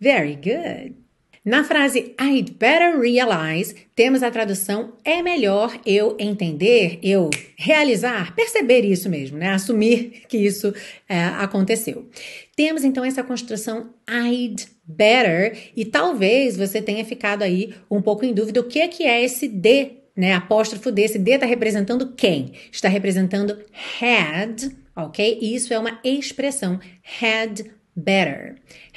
Very 0.00 0.34
good. 0.36 1.03
Na 1.44 1.62
frase 1.62 2.14
I'd 2.18 2.52
better 2.52 2.98
realize, 2.98 3.74
temos 3.94 4.22
a 4.22 4.30
tradução 4.30 4.94
é 5.04 5.20
melhor 5.20 5.78
eu 5.84 6.16
entender, 6.18 6.98
eu 7.02 7.28
realizar, 7.54 8.34
perceber 8.34 8.82
isso 8.82 9.10
mesmo, 9.10 9.36
né? 9.36 9.50
Assumir 9.50 10.22
que 10.26 10.38
isso 10.38 10.72
é, 11.06 11.22
aconteceu. 11.22 12.08
Temos 12.56 12.82
então 12.82 13.04
essa 13.04 13.22
construção 13.22 13.90
I'd 14.08 14.66
better 14.86 15.70
e 15.76 15.84
talvez 15.84 16.56
você 16.56 16.80
tenha 16.80 17.04
ficado 17.04 17.42
aí 17.42 17.74
um 17.90 18.00
pouco 18.00 18.24
em 18.24 18.32
dúvida 18.32 18.60
o 18.60 18.64
que 18.64 18.80
é 18.80 18.88
que 18.88 19.02
é 19.04 19.22
esse 19.22 19.46
D, 19.46 19.90
né? 20.16 20.32
Apóstrofo 20.32 20.90
D, 20.90 21.02
esse 21.02 21.18
D 21.18 21.32
está 21.32 21.44
representando 21.44 22.14
quem? 22.16 22.52
Está 22.72 22.88
representando 22.88 23.58
had, 24.00 24.72
ok? 24.96 25.38
E 25.42 25.54
isso 25.54 25.74
é 25.74 25.78
uma 25.78 26.00
expressão 26.02 26.80
had 27.20 27.66
better. 27.94 28.56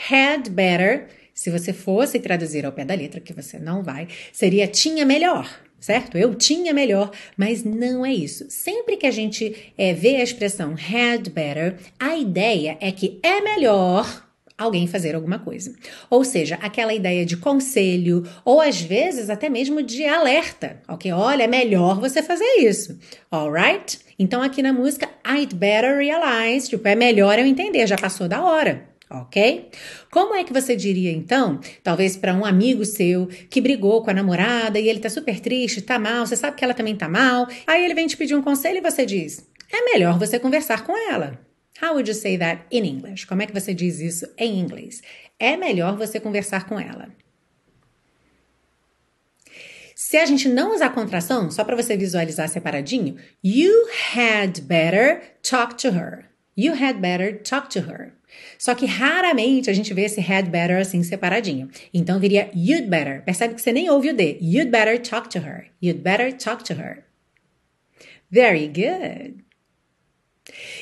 Had 0.10 0.50
better 0.50 1.10
se 1.38 1.52
você 1.52 1.72
fosse 1.72 2.20
traduzir 2.20 2.66
ao 2.66 2.72
pé 2.72 2.84
da 2.84 2.96
letra, 2.96 3.22
que 3.22 3.32
você 3.32 3.60
não 3.60 3.84
vai, 3.84 4.08
seria 4.34 4.68
tinha 4.68 5.06
melhor, 5.06 5.48
certo? 5.80 6.18
Eu 6.18 6.34
tinha 6.34 6.74
melhor, 6.74 7.12
mas 7.38 7.64
não 7.64 8.04
é 8.04 8.12
isso. 8.12 8.48
Sempre 8.50 8.98
que 8.98 9.06
a 9.06 9.12
gente 9.12 9.72
é, 9.78 9.94
vê 9.94 10.16
a 10.16 10.24
expressão 10.24 10.74
had 10.74 11.30
better, 11.30 11.76
a 12.00 12.18
ideia 12.18 12.76
é 12.82 12.92
que 12.92 13.20
é 13.22 13.40
melhor 13.40 14.26
alguém 14.58 14.88
fazer 14.88 15.14
alguma 15.14 15.38
coisa. 15.38 15.76
Ou 16.10 16.24
seja, 16.24 16.56
aquela 16.56 16.92
ideia 16.92 17.24
de 17.24 17.38
conselho, 17.38 18.24
ou 18.44 18.60
às 18.60 18.82
vezes 18.82 19.30
até 19.30 19.48
mesmo 19.48 19.84
de 19.84 20.06
alerta, 20.06 20.82
ok? 20.88 21.12
Olha, 21.12 21.44
é 21.44 21.48
melhor 21.48 22.00
você 22.00 22.24
fazer 22.24 22.62
isso, 22.62 22.98
alright? 23.30 24.00
Então 24.18 24.42
aqui 24.42 24.64
na 24.64 24.74
música, 24.74 25.08
I'd 25.24 25.54
better 25.54 25.98
realize, 25.98 26.68
tipo, 26.68 26.88
é 26.88 26.96
melhor 26.96 27.38
eu 27.38 27.46
entender, 27.46 27.86
já 27.86 27.96
passou 27.96 28.28
da 28.28 28.44
hora 28.44 28.97
ok? 29.10 29.70
Como 30.12 30.36
é 30.36 30.44
que 30.44 30.54
você 30.54 30.76
diria 30.76 31.12
então, 31.12 31.60
talvez 31.84 32.18
para 32.18 32.34
um 32.34 32.46
amigo 32.46 32.86
seu 32.86 33.28
que 33.50 33.62
brigou 33.62 34.04
com 34.04 34.10
a 34.10 34.14
namorada 34.14 34.80
e 34.80 34.88
ele 34.88 35.00
tá 35.00 35.10
super 35.10 35.40
triste, 35.40 35.82
tá 35.82 35.98
mal, 35.98 36.26
você 36.26 36.36
sabe 36.36 36.58
que 36.58 36.64
ela 36.64 36.74
também 36.74 36.96
tá 36.96 37.08
mal, 37.08 37.48
aí 37.66 37.84
ele 37.84 37.94
vem 37.94 38.08
te 38.08 38.18
pedir 38.18 38.36
um 38.36 38.42
conselho 38.42 38.78
e 38.78 38.82
você 38.82 39.06
diz: 39.06 39.48
"É 39.72 39.94
melhor 39.94 40.18
você 40.20 40.40
conversar 40.40 40.84
com 40.84 40.96
ela". 41.12 41.40
How 41.82 41.94
would 41.94 42.10
you 42.10 42.16
say 42.16 42.38
that 42.40 42.64
in 42.72 42.86
English? 42.86 43.28
Como 43.28 43.42
é 43.42 43.46
que 43.46 43.54
você 43.54 43.74
diz 43.74 44.00
isso 44.00 44.28
em 44.38 44.60
inglês? 44.60 45.02
É 45.40 45.56
melhor 45.56 45.96
você 45.96 46.20
conversar 46.20 46.66
com 46.66 46.80
ela. 46.80 47.10
Se 49.96 50.18
a 50.18 50.26
gente 50.26 50.48
não 50.48 50.74
usar 50.74 50.92
contração, 50.92 51.52
só 51.52 51.64
para 51.64 51.76
você 51.76 51.98
visualizar 51.98 52.48
separadinho, 52.48 53.18
you 53.44 53.74
had 54.16 54.62
better 54.62 55.38
talk 55.42 55.76
to 55.76 55.90
her. 55.90 56.27
You 56.58 56.74
had 56.74 57.00
better 57.00 57.38
talk 57.38 57.70
to 57.70 57.82
her. 57.82 58.14
Só 58.58 58.74
que 58.74 58.86
raramente 58.86 59.70
a 59.70 59.74
gente 59.74 59.94
vê 59.94 60.06
esse 60.06 60.20
had 60.20 60.50
better 60.50 60.78
assim 60.78 61.04
separadinho. 61.04 61.70
Então 61.94 62.20
viria 62.20 62.50
you'd 62.54 62.90
better. 62.90 63.24
Percebe 63.24 63.54
que 63.56 63.62
você 63.62 63.72
nem 63.72 63.90
ouve 63.90 64.10
o 64.10 64.14
D. 64.14 64.38
You'd 64.42 64.72
better 64.72 65.00
talk 65.00 65.30
to 65.30 65.40
her. 65.40 65.68
You'd 65.82 66.02
better 66.02 66.36
talk 66.36 66.64
to 66.66 66.74
her. 66.74 67.04
Very 68.30 68.68
good. 68.68 69.47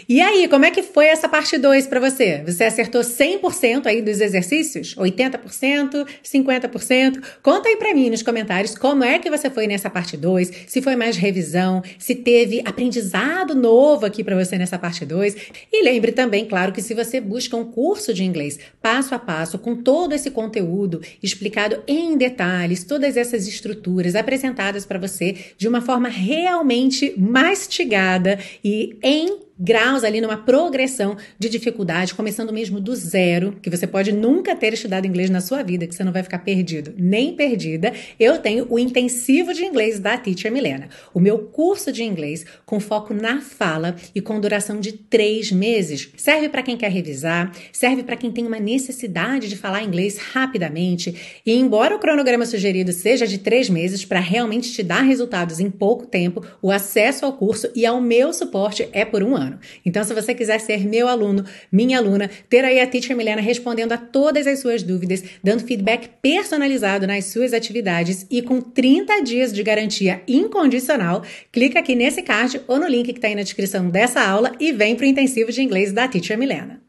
E 0.07 0.21
aí, 0.21 0.47
como 0.47 0.65
é 0.65 0.71
que 0.71 0.83
foi 0.83 1.07
essa 1.07 1.27
parte 1.27 1.57
2 1.57 1.87
para 1.87 1.99
você? 1.99 2.43
Você 2.45 2.63
acertou 2.63 3.01
100% 3.01 3.87
aí 3.87 4.01
dos 4.01 4.21
exercícios? 4.21 4.95
80%? 4.95 6.05
50%? 6.23 7.23
Conta 7.41 7.69
aí 7.69 7.75
para 7.75 7.93
mim 7.93 8.09
nos 8.09 8.21
comentários 8.21 8.77
como 8.77 9.03
é 9.03 9.17
que 9.17 9.29
você 9.29 9.49
foi 9.49 9.67
nessa 9.67 9.89
parte 9.89 10.15
2, 10.15 10.51
se 10.67 10.81
foi 10.81 10.95
mais 10.95 11.17
revisão, 11.17 11.81
se 11.97 12.13
teve 12.13 12.61
aprendizado 12.65 13.55
novo 13.55 14.05
aqui 14.05 14.23
para 14.23 14.35
você 14.35 14.57
nessa 14.57 14.77
parte 14.77 15.05
2. 15.05 15.35
E 15.71 15.83
lembre 15.83 16.11
também, 16.11 16.45
claro, 16.45 16.71
que 16.71 16.81
se 16.81 16.93
você 16.93 17.19
busca 17.19 17.57
um 17.57 17.65
curso 17.65 18.13
de 18.13 18.23
inglês 18.23 18.59
passo 18.81 19.15
a 19.15 19.19
passo 19.19 19.57
com 19.57 19.75
todo 19.75 20.13
esse 20.13 20.29
conteúdo 20.29 21.01
explicado 21.21 21.81
em 21.87 22.15
detalhes, 22.17 22.83
todas 22.83 23.17
essas 23.17 23.47
estruturas 23.47 24.15
apresentadas 24.15 24.85
para 24.85 24.99
você 24.99 25.35
de 25.57 25.67
uma 25.67 25.81
forma 25.81 26.07
realmente 26.07 27.13
mastigada 27.17 28.39
e 28.63 28.97
em 29.01 29.45
graus 29.57 30.03
ali 30.03 30.19
numa 30.19 30.37
progressão 30.37 31.15
de 31.39 31.47
dificuldade, 31.47 32.13
começando 32.13 32.51
mesmo 32.51 32.79
do 32.79 32.95
zero, 32.95 33.57
que 33.61 33.69
você 33.69 33.87
pode 33.87 34.11
nunca 34.11 34.55
ter 34.55 34.73
estudado 34.73 35.07
inglês 35.07 35.29
na 35.29 35.39
sua 35.39 35.63
vida, 35.63 35.87
que 35.87 35.95
você 35.95 36.03
não 36.03 36.11
vai 36.11 36.23
ficar 36.23 36.39
perdido, 36.39 36.93
nem 36.97 37.33
perdida. 37.33 37.93
Eu 38.19 38.37
tenho 38.39 38.67
o 38.69 38.77
intensivo 38.77 39.53
de 39.53 39.63
inglês 39.63 39.99
da 39.99 40.17
Teacher 40.17 40.51
Milena, 40.51 40.89
o 41.13 41.19
meu 41.19 41.39
curso 41.39 41.91
de 41.91 42.03
inglês 42.03 42.45
com 42.65 42.79
foco 42.79 43.13
na 43.13 43.41
fala 43.41 43.95
e 44.13 44.19
com 44.19 44.39
duração 44.39 44.79
de 44.79 44.91
três 44.91 45.51
meses. 45.51 46.09
Serve 46.17 46.49
para 46.49 46.63
quem 46.63 46.75
quer 46.75 46.91
revisar, 46.91 47.51
serve 47.71 48.03
para 48.03 48.17
quem 48.17 48.31
tem 48.31 48.45
uma 48.45 48.59
necessidade 48.59 49.47
de 49.47 49.55
falar 49.55 49.83
inglês 49.83 50.17
rapidamente. 50.17 51.41
E 51.45 51.53
embora 51.53 51.95
o 51.95 51.99
cronograma 51.99 52.45
sugerido 52.45 52.91
seja 52.91 53.25
de 53.25 53.37
três 53.37 53.69
meses 53.69 54.03
para 54.03 54.19
realmente 54.19 54.71
te 54.73 54.83
dar 54.83 55.01
resultados 55.01 55.59
em 55.59 55.69
pouco 55.69 56.05
tempo, 56.05 56.45
o 56.61 56.71
acesso 56.71 57.25
ao 57.25 57.33
curso 57.33 57.69
e 57.73 57.85
ao 57.85 58.01
meu 58.01 58.33
suporte 58.33 58.89
é 58.91 59.05
por 59.05 59.23
um 59.23 59.35
ano 59.35 59.44
ano. 59.45 59.59
Então, 59.85 60.03
se 60.03 60.13
você 60.13 60.33
quiser 60.33 60.59
ser 60.59 60.85
meu 60.85 61.07
aluno, 61.07 61.45
minha 61.71 61.97
aluna, 61.97 62.29
ter 62.49 62.63
aí 62.65 62.79
a 62.79 62.87
Teacher 62.87 63.15
Milena 63.15 63.41
respondendo 63.41 63.91
a 63.91 63.97
todas 63.97 64.47
as 64.47 64.59
suas 64.59 64.83
dúvidas, 64.83 65.23
dando 65.43 65.65
feedback 65.65 66.09
personalizado 66.21 67.07
nas 67.07 67.25
suas 67.25 67.53
atividades 67.53 68.25
e 68.29 68.41
com 68.41 68.59
30 68.59 69.21
dias 69.23 69.53
de 69.53 69.63
garantia 69.63 70.21
incondicional, 70.27 71.23
clica 71.51 71.79
aqui 71.79 71.95
nesse 71.95 72.21
card 72.21 72.61
ou 72.67 72.79
no 72.79 72.87
link 72.87 73.05
que 73.05 73.17
está 73.17 73.27
aí 73.27 73.35
na 73.35 73.43
descrição 73.43 73.89
dessa 73.89 74.21
aula 74.21 74.51
e 74.59 74.71
vem 74.71 74.95
para 74.95 75.05
o 75.05 75.09
intensivo 75.09 75.51
de 75.51 75.61
inglês 75.61 75.91
da 75.91 76.07
Teacher 76.07 76.37
Milena. 76.37 76.84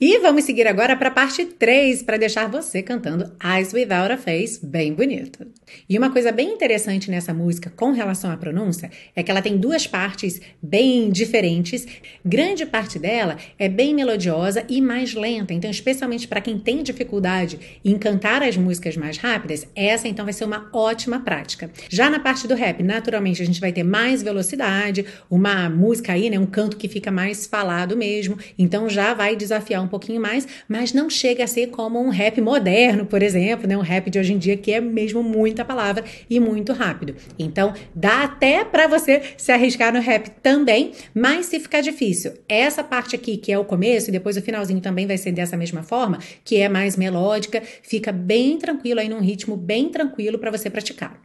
E 0.00 0.18
vamos 0.18 0.44
seguir 0.44 0.66
agora 0.66 0.96
para 0.96 1.08
a 1.08 1.12
parte 1.12 1.44
3 1.44 2.02
para 2.02 2.16
deixar 2.16 2.48
você 2.48 2.82
cantando 2.82 3.32
Eyes 3.42 3.72
Without 3.72 4.12
a 4.12 4.16
Face 4.16 4.64
bem 4.64 4.92
bonito. 4.92 5.46
E 5.88 5.98
uma 5.98 6.10
coisa 6.10 6.32
bem 6.32 6.52
interessante 6.52 7.10
nessa 7.10 7.34
música 7.34 7.70
com 7.74 7.90
relação 7.90 8.30
à 8.30 8.36
pronúncia 8.36 8.90
é 9.14 9.22
que 9.22 9.30
ela 9.30 9.42
tem 9.42 9.56
duas 9.56 9.86
partes 9.86 10.40
bem 10.62 11.10
diferentes. 11.10 11.86
Grande 12.24 12.64
parte 12.64 12.98
dela 12.98 13.36
é 13.58 13.68
bem 13.68 13.94
melodiosa 13.94 14.64
e 14.68 14.80
mais 14.80 15.14
lenta, 15.14 15.52
então 15.52 15.70
especialmente 15.70 16.28
para 16.28 16.40
quem 16.40 16.58
tem 16.58 16.82
dificuldade 16.82 17.58
em 17.84 17.98
cantar 17.98 18.42
as 18.42 18.56
músicas 18.56 18.96
mais 18.96 19.18
rápidas, 19.18 19.66
essa 19.74 20.08
então 20.08 20.24
vai 20.24 20.32
ser 20.32 20.44
uma 20.44 20.68
ótima 20.72 21.20
prática. 21.20 21.70
Já 21.88 22.08
na 22.08 22.20
parte 22.20 22.46
do 22.46 22.54
rap, 22.54 22.82
naturalmente 22.82 23.42
a 23.42 23.46
gente 23.46 23.60
vai 23.60 23.72
ter 23.72 23.82
mais 23.82 24.22
velocidade, 24.22 25.04
uma 25.30 25.68
música 25.68 26.12
aí, 26.12 26.30
né, 26.30 26.38
um 26.38 26.46
canto 26.46 26.76
que 26.76 26.88
fica 26.88 27.10
mais 27.10 27.46
falado 27.46 27.96
mesmo, 27.96 28.38
então 28.58 28.88
já 28.88 29.14
vai 29.14 29.36
desafiar 29.36 29.67
desafiar 29.68 29.82
um 29.82 29.88
pouquinho 29.88 30.20
mais, 30.20 30.46
mas 30.66 30.92
não 30.92 31.10
chega 31.10 31.44
a 31.44 31.46
ser 31.46 31.68
como 31.68 32.00
um 32.00 32.08
rap 32.08 32.40
moderno, 32.40 33.04
por 33.04 33.22
exemplo, 33.22 33.68
né? 33.68 33.76
Um 33.76 33.82
rap 33.82 34.08
de 34.10 34.18
hoje 34.18 34.32
em 34.32 34.38
dia 34.38 34.56
que 34.56 34.72
é 34.72 34.80
mesmo 34.80 35.22
muita 35.22 35.64
palavra 35.64 36.04
e 36.28 36.40
muito 36.40 36.72
rápido. 36.72 37.14
Então, 37.38 37.74
dá 37.94 38.24
até 38.24 38.64
para 38.64 38.86
você 38.86 39.22
se 39.36 39.52
arriscar 39.52 39.92
no 39.92 40.00
rap 40.00 40.30
também, 40.42 40.92
mas 41.14 41.46
se 41.46 41.60
ficar 41.60 41.80
difícil, 41.80 42.32
essa 42.48 42.82
parte 42.82 43.14
aqui 43.14 43.36
que 43.36 43.52
é 43.52 43.58
o 43.58 43.64
começo 43.64 44.08
e 44.08 44.12
depois 44.12 44.36
o 44.36 44.42
finalzinho 44.42 44.80
também 44.80 45.06
vai 45.06 45.18
ser 45.18 45.32
dessa 45.32 45.56
mesma 45.56 45.82
forma, 45.82 46.18
que 46.44 46.56
é 46.56 46.68
mais 46.68 46.96
melódica, 46.96 47.62
fica 47.82 48.10
bem 48.10 48.58
tranquilo 48.58 49.00
aí 49.00 49.08
num 49.08 49.20
ritmo 49.20 49.56
bem 49.56 49.88
tranquilo 49.88 50.38
para 50.38 50.50
você 50.50 50.70
praticar. 50.70 51.20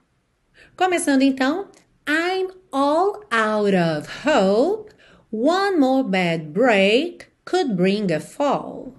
Começando 0.75 1.21
então, 1.21 1.67
I'm 2.07 2.47
all 2.71 3.21
out 3.31 3.75
of 3.75 4.07
hope. 4.25 4.91
One 5.31 5.79
more 5.79 6.03
bad 6.03 6.53
break 6.53 7.32
could 7.45 7.75
bring 7.75 8.11
a 8.11 8.19
fall. 8.19 8.93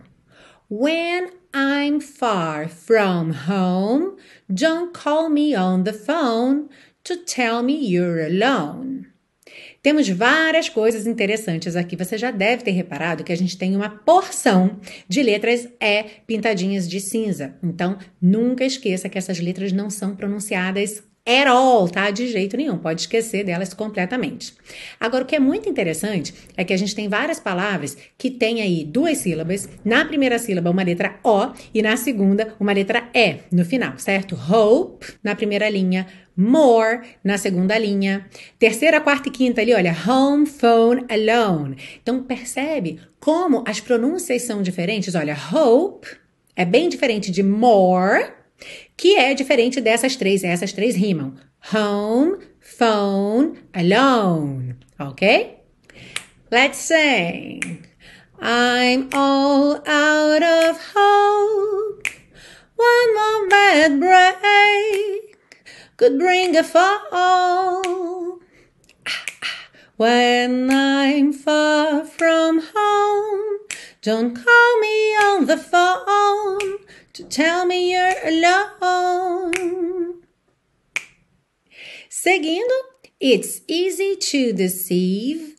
When 0.68 1.30
I'm 1.52 2.00
far 2.00 2.68
from 2.68 3.32
home, 3.32 4.16
don't 4.52 4.92
call 4.92 5.28
me 5.28 5.54
on 5.54 5.84
the 5.84 5.92
phone 5.92 6.68
to 7.04 7.16
tell 7.16 7.62
me 7.62 7.74
you're 7.74 8.24
alone. 8.24 9.06
Temos 9.82 10.08
várias 10.08 10.70
coisas 10.70 11.06
interessantes 11.06 11.76
aqui. 11.76 11.94
Você 11.94 12.16
já 12.16 12.30
deve 12.30 12.64
ter 12.64 12.70
reparado 12.70 13.22
que 13.22 13.32
a 13.32 13.36
gente 13.36 13.58
tem 13.58 13.76
uma 13.76 13.90
porção 13.90 14.80
de 15.06 15.22
letras 15.22 15.68
E 15.78 16.04
pintadinhas 16.26 16.88
de 16.88 16.98
cinza. 16.98 17.54
Então, 17.62 17.98
nunca 18.20 18.64
esqueça 18.64 19.10
que 19.10 19.18
essas 19.18 19.38
letras 19.38 19.72
não 19.72 19.90
são 19.90 20.16
pronunciadas 20.16 21.04
at 21.26 21.46
all, 21.46 21.88
tá? 21.88 22.10
De 22.10 22.28
jeito 22.28 22.56
nenhum, 22.56 22.76
pode 22.76 23.02
esquecer 23.02 23.44
delas 23.44 23.72
completamente. 23.72 24.52
Agora, 25.00 25.24
o 25.24 25.26
que 25.26 25.34
é 25.34 25.40
muito 25.40 25.68
interessante 25.68 26.34
é 26.56 26.64
que 26.64 26.72
a 26.72 26.76
gente 26.76 26.94
tem 26.94 27.08
várias 27.08 27.40
palavras 27.40 27.96
que 28.18 28.30
têm 28.30 28.60
aí 28.60 28.84
duas 28.84 29.18
sílabas, 29.18 29.68
na 29.84 30.04
primeira 30.04 30.38
sílaba 30.38 30.70
uma 30.70 30.82
letra 30.82 31.18
O 31.24 31.52
e 31.72 31.80
na 31.80 31.96
segunda 31.96 32.54
uma 32.60 32.72
letra 32.72 33.08
E 33.14 33.38
no 33.50 33.64
final, 33.64 33.98
certo? 33.98 34.36
Hope 34.36 35.14
na 35.22 35.34
primeira 35.34 35.68
linha, 35.70 36.06
more 36.36 37.00
na 37.22 37.38
segunda 37.38 37.78
linha, 37.78 38.28
terceira, 38.58 39.00
quarta 39.00 39.28
e 39.28 39.32
quinta 39.32 39.62
ali, 39.62 39.72
olha, 39.72 39.96
home, 40.06 40.44
phone, 40.44 41.06
alone. 41.08 41.76
Então, 42.02 42.22
percebe 42.22 43.00
como 43.18 43.64
as 43.66 43.80
pronúncias 43.80 44.42
são 44.42 44.60
diferentes? 44.60 45.14
Olha, 45.14 45.36
hope 45.52 46.08
é 46.54 46.64
bem 46.64 46.88
diferente 46.88 47.30
de 47.30 47.42
more 47.42 48.43
que 48.96 49.16
é 49.16 49.34
diferente 49.34 49.80
dessas 49.80 50.16
três. 50.16 50.44
Essas 50.44 50.72
três 50.72 50.94
rimam. 50.94 51.34
Home, 51.72 52.38
phone, 52.60 53.58
alone. 53.72 54.76
Ok? 54.98 55.58
Let's 56.50 56.78
sing. 56.78 57.82
I'm 58.40 59.08
all 59.12 59.82
out 59.86 60.42
of 60.42 60.78
hope. 60.94 62.08
One 62.76 63.14
more 63.14 63.48
bad 63.48 64.00
break 64.00 65.38
could 65.96 66.18
bring 66.18 66.56
a 66.56 66.64
fall. 66.64 68.40
When 69.96 70.70
I'm 70.70 71.32
far 71.32 72.04
from 72.04 72.60
home, 72.74 73.58
don't 74.02 74.34
call 74.34 74.80
me 74.80 75.16
on 75.28 75.46
the 75.46 75.56
phone 75.56 76.78
to 77.14 77.22
tell 77.22 77.64
me 77.64 77.92
you're 77.92 78.12
alone. 78.24 79.52
Seguindo, 82.08 82.74
it's 83.20 83.60
easy 83.68 84.16
to 84.16 84.52
deceive. 84.52 85.54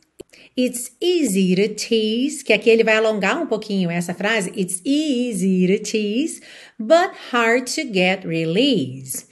It's 0.57 0.91
easy 1.01 1.55
to 1.55 1.73
tease, 1.73 2.43
que 2.43 2.53
aqui 2.53 2.69
ele 2.69 2.83
vai 2.83 2.95
alongar 2.95 3.41
um 3.41 3.47
pouquinho 3.47 3.89
essa 3.89 4.13
frase. 4.13 4.51
It's 4.55 4.81
easy 4.85 5.67
to 5.67 5.79
tease, 5.79 6.41
but 6.77 7.11
hard 7.31 7.67
to 7.75 7.83
get 7.83 8.25
release. 8.25 9.25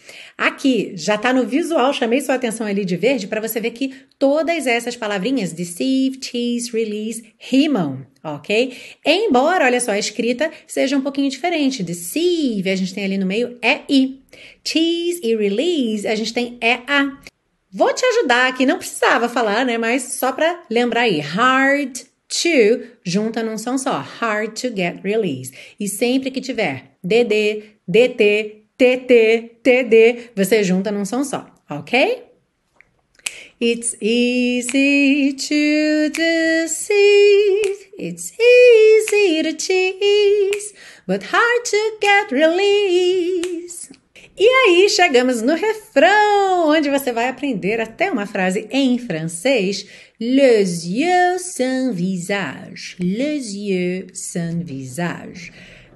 Aqui, 0.43 0.91
já 0.97 1.15
está 1.15 1.32
no 1.32 1.45
visual, 1.45 1.93
chamei 1.93 2.19
sua 2.19 2.36
atenção 2.36 2.67
ali 2.67 2.84
de 2.84 2.97
verde 2.97 3.27
para 3.27 3.39
você 3.39 3.62
ver 3.62 3.71
que 3.71 3.95
todas 4.19 4.67
essas 4.67 4.93
palavrinhas, 4.93 5.53
deceive, 5.53 6.17
tease, 6.17 6.69
release, 6.69 7.34
rimam, 7.38 8.06
ok? 8.21 8.75
Embora, 9.06 9.63
olha 9.63 9.79
só, 9.79 9.91
a 9.91 9.97
escrita 9.97 10.51
seja 10.67 10.97
um 10.97 11.01
pouquinho 11.01 11.29
diferente. 11.29 11.82
Deceive, 11.82 12.69
a 12.69 12.75
gente 12.75 12.93
tem 12.93 13.06
ali 13.06 13.17
no 13.17 13.25
meio 13.25 13.58
é 13.62 13.84
I. 13.89 14.19
Tease 14.62 15.21
e 15.23 15.34
release, 15.34 16.06
a 16.06 16.13
gente 16.13 16.34
tem 16.34 16.58
é 16.60 16.82
A. 16.88 17.21
Vou 17.71 17.93
te 17.93 18.06
ajudar 18.06 18.49
aqui, 18.49 18.65
não 18.65 18.77
precisava 18.77 19.29
falar, 19.29 19.65
né? 19.65 19.77
Mas 19.77 20.15
só 20.15 20.34
para 20.34 20.62
lembrar 20.69 21.03
aí. 21.03 21.21
Hard 21.21 21.99
to, 22.27 22.86
junta 23.06 23.41
num 23.41 23.58
som 23.58 23.77
só. 23.77 24.06
Hard 24.19 24.60
to 24.60 24.75
get 24.75 25.01
release. 25.06 25.53
E 25.79 25.88
sempre 25.88 26.29
que 26.29 26.41
tiver 26.41 26.97
DD, 27.01 27.63
DT, 27.88 28.62
TT, 28.77 29.59
TD, 29.62 30.31
você 30.36 30.63
junta 30.63 30.91
num 30.91 31.05
som 31.05 31.23
só, 31.23 31.45
ok? 31.69 32.23
It's 33.62 33.95
easy 34.01 35.33
to 35.33 36.09
deceive, 36.09 37.88
it's 37.97 38.33
easy 38.38 39.43
to 39.43 39.53
tease, 39.53 40.73
but 41.07 41.23
hard 41.23 41.65
to 41.65 41.97
get 42.01 42.31
release. 42.31 43.89
E 44.36 44.47
aí 44.47 44.89
chegamos 44.89 45.43
no 45.43 45.53
refrão, 45.53 46.69
onde 46.69 46.89
você 46.89 47.12
vai 47.12 47.29
aprender 47.29 47.79
até 47.79 48.12
uma 48.12 48.25
frase 48.25 48.67
em 48.71 48.97
francês. 48.97 49.86
Les 50.19 50.86
yeux 50.86 51.39
sans 51.39 51.93
visage. 51.93 52.95
Les 52.99 53.55
yeux 53.55 54.07
sans 54.13 54.63
visage. 54.63 55.53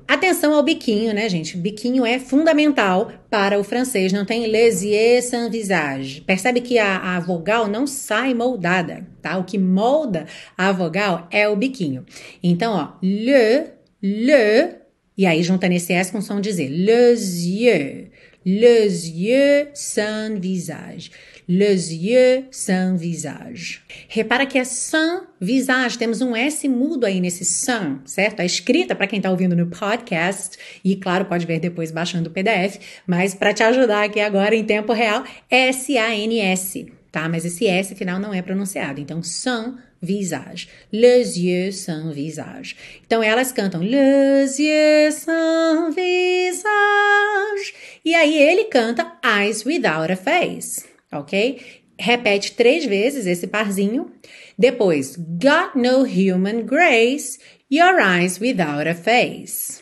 Atenção 0.07 0.53
ao 0.53 0.63
biquinho, 0.63 1.13
né, 1.13 1.27
gente? 1.27 1.57
Biquinho 1.57 2.05
é 2.05 2.17
fundamental 2.17 3.11
para 3.29 3.59
o 3.59 3.63
francês. 3.63 4.13
Não 4.13 4.23
tem 4.23 4.47
les 4.47 4.81
yeux 4.81 5.25
sans 5.25 5.49
visage. 5.49 6.21
Percebe 6.21 6.61
que 6.61 6.79
a, 6.79 7.17
a, 7.17 7.19
vogal 7.19 7.67
não 7.67 7.85
sai 7.85 8.33
moldada, 8.33 9.05
tá? 9.21 9.37
O 9.37 9.43
que 9.43 9.57
molda 9.57 10.25
a 10.57 10.71
vogal 10.71 11.27
é 11.29 11.49
o 11.49 11.57
biquinho. 11.57 12.05
Então, 12.41 12.73
ó, 12.73 12.97
le, 13.03 13.65
le, 14.01 14.75
e 15.17 15.25
aí 15.25 15.43
junta 15.43 15.67
nesse 15.67 15.91
S 15.91 16.09
com 16.09 16.21
som 16.21 16.39
dizer 16.39 16.69
les 16.69 17.45
yeux 17.45 18.09
les 18.47 19.09
yeux 19.09 19.67
sans 19.73 20.39
visage. 20.39 21.11
Les 21.49 21.93
yeux 21.93 22.45
sans 22.49 22.95
visage. 22.95 23.83
Repara 24.07 24.45
que 24.45 24.57
é 24.57 24.63
sans 24.63 25.23
visage, 25.39 25.97
temos 25.97 26.21
um 26.21 26.33
S 26.33 26.65
mudo 26.65 27.05
aí 27.05 27.19
nesse 27.19 27.43
sans, 27.43 27.99
certo? 28.05 28.39
A 28.39 28.45
escrita, 28.45 28.95
para 28.95 29.05
quem 29.05 29.17
está 29.17 29.29
ouvindo 29.29 29.53
no 29.53 29.67
podcast, 29.67 30.57
e 30.81 30.95
claro, 30.95 31.25
pode 31.25 31.45
ver 31.45 31.59
depois 31.59 31.91
baixando 31.91 32.29
o 32.29 32.31
PDF, 32.31 32.79
mas 33.05 33.35
para 33.35 33.53
te 33.53 33.63
ajudar 33.63 34.05
aqui 34.05 34.21
agora 34.21 34.55
em 34.55 34.63
tempo 34.63 34.93
real, 34.93 35.25
S-A-N-S, 35.49 36.87
tá? 37.11 37.27
Mas 37.27 37.43
esse 37.43 37.67
S 37.67 37.95
final 37.95 38.17
não 38.17 38.33
é 38.33 38.41
pronunciado, 38.41 39.01
então 39.01 39.21
sans 39.21 39.75
visage. 40.01 40.69
Les 40.91 41.37
yeux 41.37 41.71
sans 41.71 42.13
visage. 42.13 42.75
Então 43.05 43.21
elas 43.21 43.51
cantam 43.51 43.81
Les 43.81 44.59
yeux 44.59 45.11
sans 45.11 45.93
visage. 45.93 47.73
E 48.03 48.13
aí 48.15 48.37
ele 48.37 48.65
canta 48.65 49.17
Eyes 49.23 49.65
without 49.65 50.11
a 50.11 50.15
face, 50.15 50.85
ok? 51.11 51.83
Repete 51.99 52.53
três 52.53 52.85
vezes 52.85 53.25
esse 53.25 53.47
parzinho. 53.47 54.11
Depois, 54.57 55.15
Got 55.17 55.75
no 55.75 56.03
human 56.05 56.65
grace, 56.65 57.39
your 57.69 57.99
eyes 57.99 58.39
without 58.39 58.87
a 58.87 58.93
face. 58.93 59.81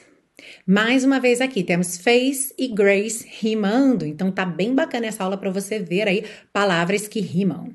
Mais 0.66 1.04
uma 1.04 1.20
vez 1.20 1.42
aqui, 1.42 1.64
temos 1.64 1.98
face 1.98 2.54
e 2.58 2.68
grace 2.68 3.28
rimando, 3.40 4.04
então 4.04 4.32
tá 4.32 4.44
bem 4.44 4.74
bacana 4.74 5.06
essa 5.06 5.24
aula 5.24 5.38
para 5.38 5.52
você 5.52 5.78
ver 5.78 6.08
aí 6.08 6.26
palavras 6.52 7.08
que 7.08 7.20
rimam. 7.20 7.72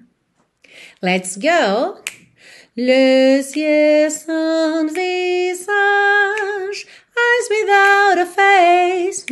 Let's 1.01 1.37
go! 1.37 2.03
Les 2.77 3.43
yeux 3.57 4.09
sans 4.11 4.87
visage, 4.87 5.67
eyes 7.17 7.49
without 7.51 8.19
a 8.19 8.27
face. 8.27 9.27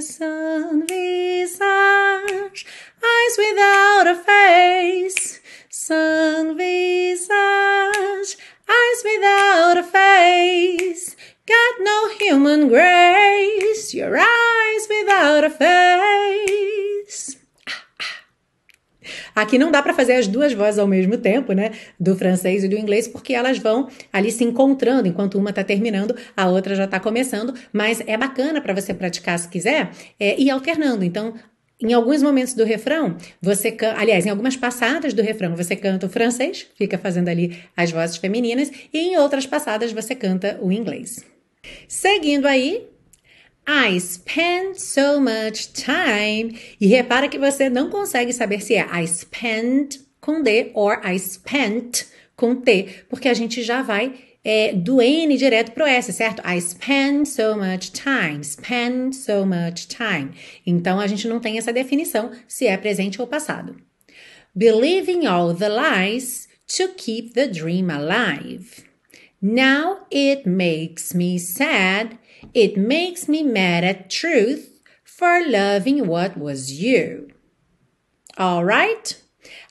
Sans 0.00 0.86
visage, 0.88 2.66
eyes 3.02 3.36
without 3.36 4.06
a 4.06 4.14
face. 4.14 5.40
Sans 5.68 6.54
visage, 6.56 8.38
eyes 8.66 9.02
without 9.04 9.76
a 9.76 9.82
face. 9.82 11.14
Got 11.46 11.84
no 11.84 12.08
human 12.18 12.68
grace, 12.68 13.92
your 13.92 14.16
eyes 14.16 14.27
Aqui 19.38 19.56
não 19.56 19.70
dá 19.70 19.80
para 19.80 19.94
fazer 19.94 20.14
as 20.14 20.26
duas 20.26 20.52
vozes 20.52 20.80
ao 20.80 20.86
mesmo 20.88 21.16
tempo, 21.16 21.52
né? 21.52 21.70
Do 21.98 22.16
francês 22.16 22.64
e 22.64 22.68
do 22.68 22.76
inglês, 22.76 23.06
porque 23.06 23.32
elas 23.32 23.56
vão 23.56 23.88
ali 24.12 24.32
se 24.32 24.42
encontrando, 24.42 25.06
enquanto 25.06 25.38
uma 25.38 25.50
está 25.50 25.62
terminando, 25.62 26.16
a 26.36 26.48
outra 26.48 26.74
já 26.74 26.86
está 26.86 26.98
começando. 26.98 27.54
Mas 27.72 28.02
é 28.04 28.16
bacana 28.16 28.60
para 28.60 28.74
você 28.74 28.92
praticar 28.92 29.38
se 29.38 29.48
quiser 29.48 29.90
é, 30.18 30.36
ir 30.40 30.50
alternando. 30.50 31.04
Então, 31.04 31.34
em 31.80 31.92
alguns 31.92 32.20
momentos 32.20 32.54
do 32.54 32.64
refrão, 32.64 33.16
você 33.40 33.70
canta, 33.70 34.00
aliás, 34.00 34.26
em 34.26 34.30
algumas 34.30 34.56
passadas 34.56 35.14
do 35.14 35.22
refrão, 35.22 35.54
você 35.54 35.76
canta 35.76 36.06
o 36.06 36.08
francês, 36.08 36.66
fica 36.74 36.98
fazendo 36.98 37.28
ali 37.28 37.56
as 37.76 37.92
vozes 37.92 38.16
femininas, 38.16 38.72
e 38.92 38.98
em 38.98 39.18
outras 39.18 39.46
passadas 39.46 39.92
você 39.92 40.16
canta 40.16 40.58
o 40.60 40.72
inglês. 40.72 41.24
Seguindo 41.86 42.46
aí, 42.46 42.88
I 43.68 44.00
spend 44.00 44.80
so 44.80 45.20
much 45.20 45.74
time. 45.74 46.58
E 46.80 46.86
repara 46.86 47.28
que 47.28 47.38
você 47.38 47.68
não 47.68 47.90
consegue 47.90 48.32
saber 48.32 48.62
se 48.62 48.74
é 48.74 48.86
I 48.90 49.06
spend 49.06 50.00
com 50.22 50.42
D 50.42 50.70
ou 50.72 50.90
I 50.90 51.18
spent 51.18 52.06
com 52.34 52.56
T, 52.56 53.04
porque 53.10 53.28
a 53.28 53.34
gente 53.34 53.62
já 53.62 53.82
vai 53.82 54.14
é, 54.42 54.72
do 54.72 55.02
N 55.02 55.36
direto 55.36 55.72
pro 55.72 55.84
S, 55.84 56.10
certo? 56.14 56.40
I 56.48 56.58
spend 56.62 57.28
so 57.28 57.56
much 57.56 57.90
time, 57.90 58.42
spend 58.42 59.14
so 59.14 59.44
much 59.44 59.86
time. 59.86 60.30
Então 60.64 60.98
a 60.98 61.06
gente 61.06 61.28
não 61.28 61.38
tem 61.38 61.58
essa 61.58 61.72
definição 61.72 62.30
se 62.46 62.66
é 62.66 62.76
presente 62.78 63.20
ou 63.20 63.26
passado. 63.26 63.76
Believing 64.54 65.26
all 65.26 65.54
the 65.54 65.68
lies 65.68 66.48
to 66.76 66.88
keep 66.96 67.34
the 67.34 67.46
dream 67.46 67.90
alive. 67.90 68.87
Now 69.40 70.06
it 70.10 70.46
makes 70.46 71.14
me 71.14 71.38
sad 71.38 72.18
It 72.54 72.76
makes 72.76 73.28
me 73.28 73.42
mad 73.42 73.84
at 73.84 74.10
truth 74.10 74.80
for 75.04 75.46
loving 75.46 76.06
what 76.06 76.36
was 76.36 76.80
you. 76.80 77.30
Alright? 78.38 79.20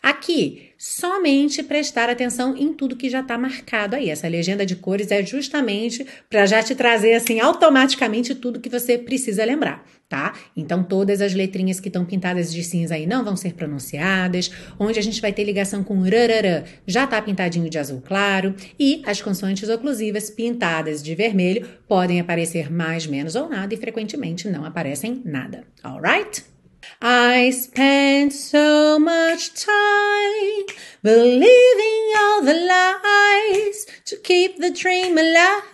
Aqui, 0.04 0.67
somente 0.90 1.62
prestar 1.62 2.10
atenção 2.10 2.56
em 2.56 2.74
tudo 2.74 2.96
que 2.96 3.10
já 3.10 3.20
está 3.20 3.38
marcado 3.38 3.98
aí. 3.98 4.10
Essa 4.10 4.26
legenda 4.30 4.66
de 4.66 4.78
cores 4.78 5.12
é 5.12 5.22
justamente 5.22 6.08
para 6.30 6.46
já 6.46 6.64
te 6.64 6.74
trazer 6.76 7.14
assim 7.14 7.42
automaticamente 7.42 8.34
tudo 8.34 8.62
que 8.62 8.70
você 8.70 8.98
precisa 8.98 9.44
lembrar, 9.44 9.86
tá? 10.08 10.34
Então 10.56 10.82
todas 10.82 11.20
as 11.20 11.34
letrinhas 11.34 11.82
que 11.82 11.90
estão 11.90 12.06
pintadas 12.06 12.54
de 12.54 12.64
cinza 12.64 12.96
aí 12.96 13.06
não 13.06 13.22
vão 13.22 13.36
ser 13.36 13.54
pronunciadas. 13.54 14.50
Onde 14.80 14.98
a 14.98 15.04
gente 15.04 15.20
vai 15.20 15.34
ter 15.34 15.44
ligação 15.44 15.84
com 15.84 16.02
rarará 16.02 16.64
já 16.86 17.04
está 17.04 17.22
pintadinho 17.22 17.70
de 17.70 17.78
azul 17.78 18.02
claro 18.02 18.56
e 18.80 19.02
as 19.06 19.22
consoantes 19.22 19.68
oclusivas 19.68 20.30
pintadas 20.30 21.04
de 21.04 21.14
vermelho 21.14 21.68
podem 21.86 22.22
aparecer 22.22 22.72
mais, 22.72 23.06
menos 23.06 23.36
ou 23.36 23.50
nada 23.50 23.74
e 23.74 23.78
frequentemente 23.78 24.48
não 24.48 24.64
aparecem 24.64 25.22
nada. 25.26 25.66
Alright? 25.84 26.57
I 27.02 27.52
spent 27.52 28.34
so 28.34 28.98
much 29.00 29.54
time 29.54 30.66
believing 31.04 32.14
all 32.18 32.42
the 32.42 32.54
lies 32.54 33.86
to 34.06 34.18
keep 34.18 34.58
the 34.58 34.72
dream 34.72 35.18
alive. 35.18 35.68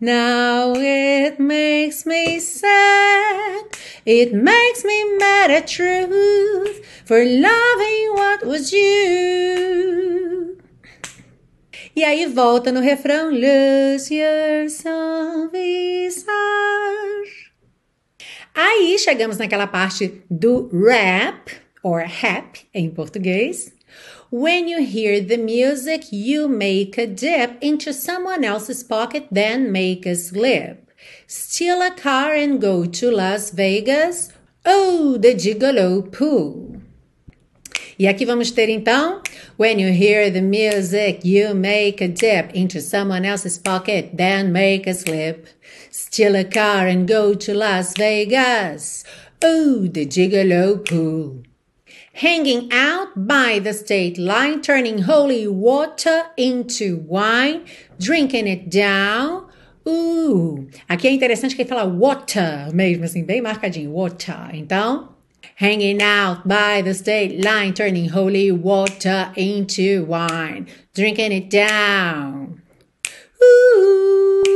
Now 0.00 0.74
it 0.76 1.38
makes 1.38 2.04
me 2.04 2.40
sad. 2.40 3.64
It 4.04 4.34
makes 4.34 4.84
me 4.84 5.16
mad 5.16 5.50
at 5.50 5.68
truth 5.68 6.84
for 7.06 7.24
loving 7.24 8.12
what 8.14 8.44
was 8.44 8.72
you. 8.72 10.58
E 11.96 12.02
aí 12.02 12.26
volta 12.26 12.72
no 12.72 12.80
refrão 12.80 13.30
Lucier 13.30 14.68
sans 14.68 15.50
visage. 15.52 16.33
Aí 18.76 18.98
chegamos 18.98 19.38
naquela 19.38 19.68
parte 19.68 20.24
do 20.28 20.68
rap, 20.72 21.48
or 21.80 22.00
rap 22.00 22.58
em 22.74 22.90
português. 22.90 23.72
When 24.32 24.68
you 24.68 24.80
hear 24.80 25.24
the 25.24 25.36
music, 25.36 26.08
you 26.10 26.48
make 26.48 27.00
a 27.00 27.06
dip 27.06 27.56
into 27.62 27.92
someone 27.92 28.44
else's 28.44 28.82
pocket, 28.82 29.28
then 29.30 29.70
make 29.70 30.08
a 30.08 30.16
slip. 30.16 30.90
Steal 31.28 31.80
a 31.82 31.92
car 31.92 32.34
and 32.34 32.60
go 32.60 32.84
to 32.84 33.12
Las 33.12 33.52
Vegas. 33.52 34.32
Oh, 34.66 35.18
the 35.18 35.36
gigolo 35.36 36.02
pool. 36.10 36.80
E 37.96 38.08
aqui 38.08 38.24
vamos 38.26 38.50
ter 38.50 38.68
então 38.68 39.22
When 39.56 39.78
you 39.78 39.92
hear 39.92 40.32
the 40.32 40.42
music, 40.42 41.20
you 41.22 41.54
make 41.54 42.02
a 42.02 42.08
dip 42.08 42.52
into 42.54 42.80
someone 42.80 43.24
else's 43.24 43.56
pocket, 43.56 44.16
then 44.16 44.50
make 44.50 44.88
a 44.88 44.94
slip. 44.94 45.46
Steal 45.96 46.34
a 46.34 46.42
car 46.42 46.88
and 46.88 47.06
go 47.06 47.34
to 47.34 47.54
Las 47.54 47.94
Vegas. 47.96 49.04
Oh, 49.40 49.86
the 49.86 50.04
gigolo 50.04 50.84
pool. 50.84 51.44
Hanging 52.14 52.68
out 52.72 53.10
by 53.28 53.60
the 53.60 53.72
state 53.72 54.18
line, 54.18 54.60
turning 54.60 55.02
holy 55.02 55.46
water 55.46 56.24
into 56.36 56.96
wine, 57.06 57.64
drinking 58.00 58.48
it 58.48 58.70
down. 58.70 59.46
Uh, 59.86 60.66
aqui 60.88 61.06
é 61.06 61.12
interessante 61.12 61.54
que 61.54 61.62
ele 61.62 61.68
fala 61.68 61.84
water 61.84 62.74
mesmo, 62.74 63.04
assim, 63.04 63.22
bem 63.22 63.40
marcadinho, 63.40 63.92
water. 63.92 64.50
Então, 64.52 65.10
hanging 65.60 66.02
out 66.02 66.42
by 66.44 66.82
the 66.82 66.92
state 66.92 67.40
line, 67.40 67.72
turning 67.72 68.08
holy 68.08 68.50
water 68.50 69.30
into 69.36 70.04
wine, 70.08 70.66
drinking 70.92 71.30
it 71.30 71.48
down. 71.48 72.60
Ooh. 73.40 74.53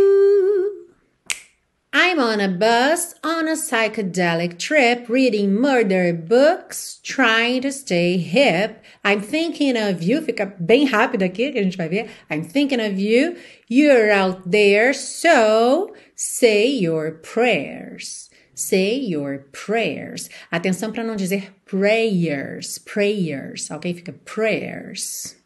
I'm 2.08 2.20
on 2.20 2.40
a 2.40 2.48
bus 2.48 3.14
on 3.22 3.48
a 3.48 3.52
psychedelic 3.52 4.58
trip, 4.58 5.10
reading 5.10 5.52
murder 5.52 6.14
books, 6.14 7.00
trying 7.02 7.60
to 7.60 7.70
stay 7.70 8.16
hip. 8.16 8.82
I'm 9.04 9.20
thinking 9.20 9.76
of 9.76 10.02
you. 10.02 10.22
Fica 10.22 10.46
bem 10.58 10.86
rápido 10.86 11.22
aqui 11.22 11.52
que 11.52 11.58
a 11.58 11.62
gente 11.62 11.76
vai 11.76 11.86
ver. 11.90 12.08
I'm 12.30 12.44
thinking 12.44 12.80
of 12.80 12.98
you. 12.98 13.36
You're 13.68 14.10
out 14.10 14.50
there, 14.50 14.94
so 14.94 15.94
say 16.14 16.66
your 16.66 17.10
prayers. 17.10 18.30
Say 18.54 18.94
your 18.94 19.44
prayers. 19.52 20.30
Atenção 20.50 20.90
para 20.90 21.04
não 21.04 21.14
dizer 21.14 21.52
prayers, 21.66 22.78
prayers, 22.78 23.70
ok? 23.70 23.92
Fica 23.92 24.14
prayers. 24.24 25.37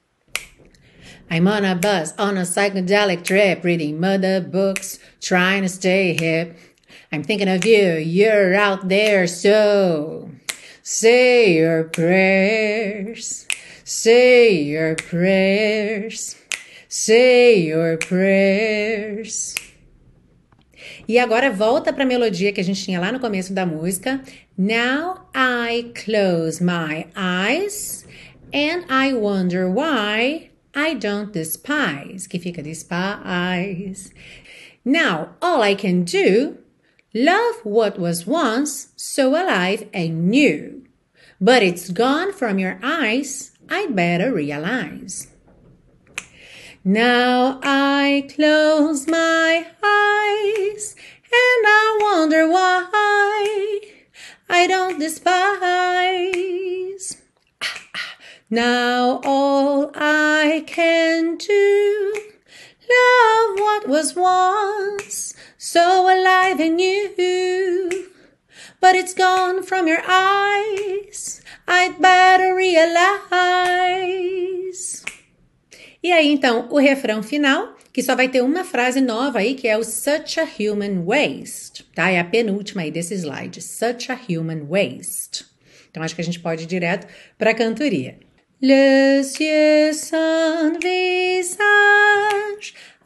I'm 1.32 1.48
on 1.48 1.64
a 1.64 1.74
bus 1.74 2.12
on 2.18 2.36
a 2.36 2.42
psychedelic 2.42 3.24
trip, 3.24 3.64
reading 3.64 3.98
mother 3.98 4.38
books, 4.38 4.98
trying 5.18 5.62
to 5.62 5.68
stay 5.70 6.12
hip. 6.12 6.58
I'm 7.10 7.22
thinking 7.22 7.48
of 7.48 7.64
you, 7.64 7.94
you're 7.94 8.54
out 8.54 8.90
there, 8.90 9.26
so 9.26 10.28
say 10.82 11.54
your 11.54 11.84
prayers, 11.84 13.48
say 13.82 14.60
your 14.60 14.94
prayers, 14.94 16.36
say 16.88 17.58
your 17.60 17.96
prayers. 17.96 19.54
E 21.08 21.18
agora 21.18 21.50
volta 21.50 21.94
para 21.94 22.04
a 22.04 22.06
melodia 22.06 22.52
que 22.52 22.60
a 22.60 22.64
gente 22.64 22.84
tinha 22.84 23.00
lá 23.00 23.10
no 23.10 23.18
começo 23.18 23.54
da 23.54 23.64
música. 23.64 24.20
Now 24.58 25.28
I 25.34 25.92
close 25.94 26.62
my 26.62 27.06
eyes 27.16 28.04
and 28.52 28.84
I 28.90 29.14
wonder 29.14 29.66
why 29.70 30.51
I 30.74 30.94
don't 30.94 31.32
despise, 31.32 32.26
que 32.26 32.40
fica 32.40 32.62
despise. 32.62 34.12
Now 34.85 35.37
all 35.42 35.62
I 35.62 35.74
can 35.74 36.04
do, 36.04 36.58
love 37.14 37.56
what 37.62 37.98
was 37.98 38.26
once 38.26 38.88
so 38.96 39.30
alive 39.30 39.88
and 39.92 40.28
new. 40.28 40.85
But 41.40 41.62
it's 41.62 41.90
gone 41.90 42.32
from 42.32 42.58
your 42.58 42.78
eyes, 42.82 43.52
I'd 43.68 43.94
better 43.94 44.32
realize. 44.32 45.28
Now 46.85 47.61
I 47.62 48.28
close 48.35 49.06
my 49.06 49.66
eyes 49.82 50.96
and 51.24 51.66
I 51.66 51.98
wonder 52.00 52.48
why 52.48 53.80
I 54.48 54.66
don't 54.66 54.98
despise. 54.98 55.42
Now 58.52 59.22
all 59.24 59.90
I 59.94 60.62
can 60.66 61.38
do, 61.38 62.12
love 62.84 63.58
what 63.58 63.88
was 63.88 64.14
once 64.14 65.32
so 65.56 66.04
alive 66.06 66.60
in 66.60 66.78
you. 66.78 68.10
But 68.78 68.94
it's 68.94 69.14
gone 69.14 69.62
from 69.62 69.88
your 69.88 70.02
eyes, 70.06 71.40
I'd 71.66 71.98
better 71.98 72.54
realize. 72.54 73.02
E 76.02 76.12
aí, 76.12 76.28
então, 76.28 76.68
o 76.70 76.78
refrão 76.78 77.22
final, 77.22 77.74
que 77.90 78.02
só 78.02 78.14
vai 78.14 78.28
ter 78.28 78.42
uma 78.42 78.64
frase 78.64 79.00
nova 79.00 79.38
aí, 79.38 79.54
que 79.54 79.66
é 79.66 79.78
o 79.78 79.82
Such 79.82 80.38
a 80.38 80.44
Human 80.44 81.06
Waste, 81.06 81.84
tá? 81.94 82.10
É 82.10 82.20
a 82.20 82.24
penúltima 82.24 82.82
aí 82.82 82.90
desse 82.90 83.14
slide. 83.14 83.62
Such 83.62 84.12
a 84.12 84.20
Human 84.28 84.66
Waste. 84.68 85.46
Então, 85.90 86.02
acho 86.02 86.14
que 86.14 86.20
a 86.20 86.24
gente 86.24 86.40
pode 86.40 86.64
ir 86.64 86.66
direto 86.66 87.06
para 87.38 87.52
a 87.52 87.54
cantoria. 87.54 88.18
Les 88.64 89.25
yeux 89.40 89.92
sans 89.92 90.79
visage, 90.79 91.59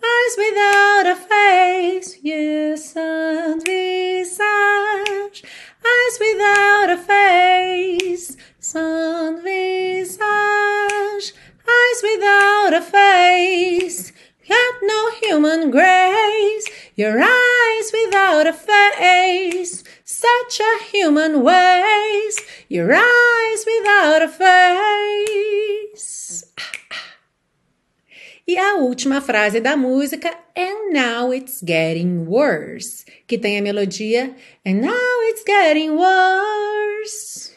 eyes 0.05 0.37
without 0.37 1.07
a 1.07 1.17
face, 1.17 2.19
yeux 2.23 2.77
sans 2.77 3.57
visage, 3.65 5.43
eyes 5.83 6.19
without 6.21 6.91
a 6.91 6.99
face, 6.99 8.37
sans 8.61 9.41
visage, 9.43 11.33
eyes 11.67 12.03
without 12.03 12.75
a 12.75 12.83
face, 12.83 14.13
got 14.47 14.83
no 14.83 15.11
human 15.23 15.71
grace, 15.71 16.67
your 16.97 17.19
eyes 17.19 17.93
without 17.95 18.47
a 18.47 18.53
face, 18.53 19.85
such 20.05 20.61
a 20.61 20.85
human 20.93 21.43
waste, 21.43 22.43
your 22.69 22.93
eyes 22.93 23.65
without 23.65 24.23
a 24.23 24.29
face. 24.29 26.45
E 28.49 28.57
a 28.57 28.77
última 28.77 29.21
frase 29.21 29.61
da 29.61 29.77
música, 29.77 30.33
And 30.57 30.93
now 30.93 31.33
it's 31.33 31.61
getting 31.63 32.27
worse, 32.27 33.05
que 33.27 33.37
tem 33.37 33.59
a 33.59 33.63
melodia 33.63 34.35
And 34.65 34.81
now 34.81 35.23
it's 35.29 35.43
getting 35.45 35.97
worse. 35.97 37.55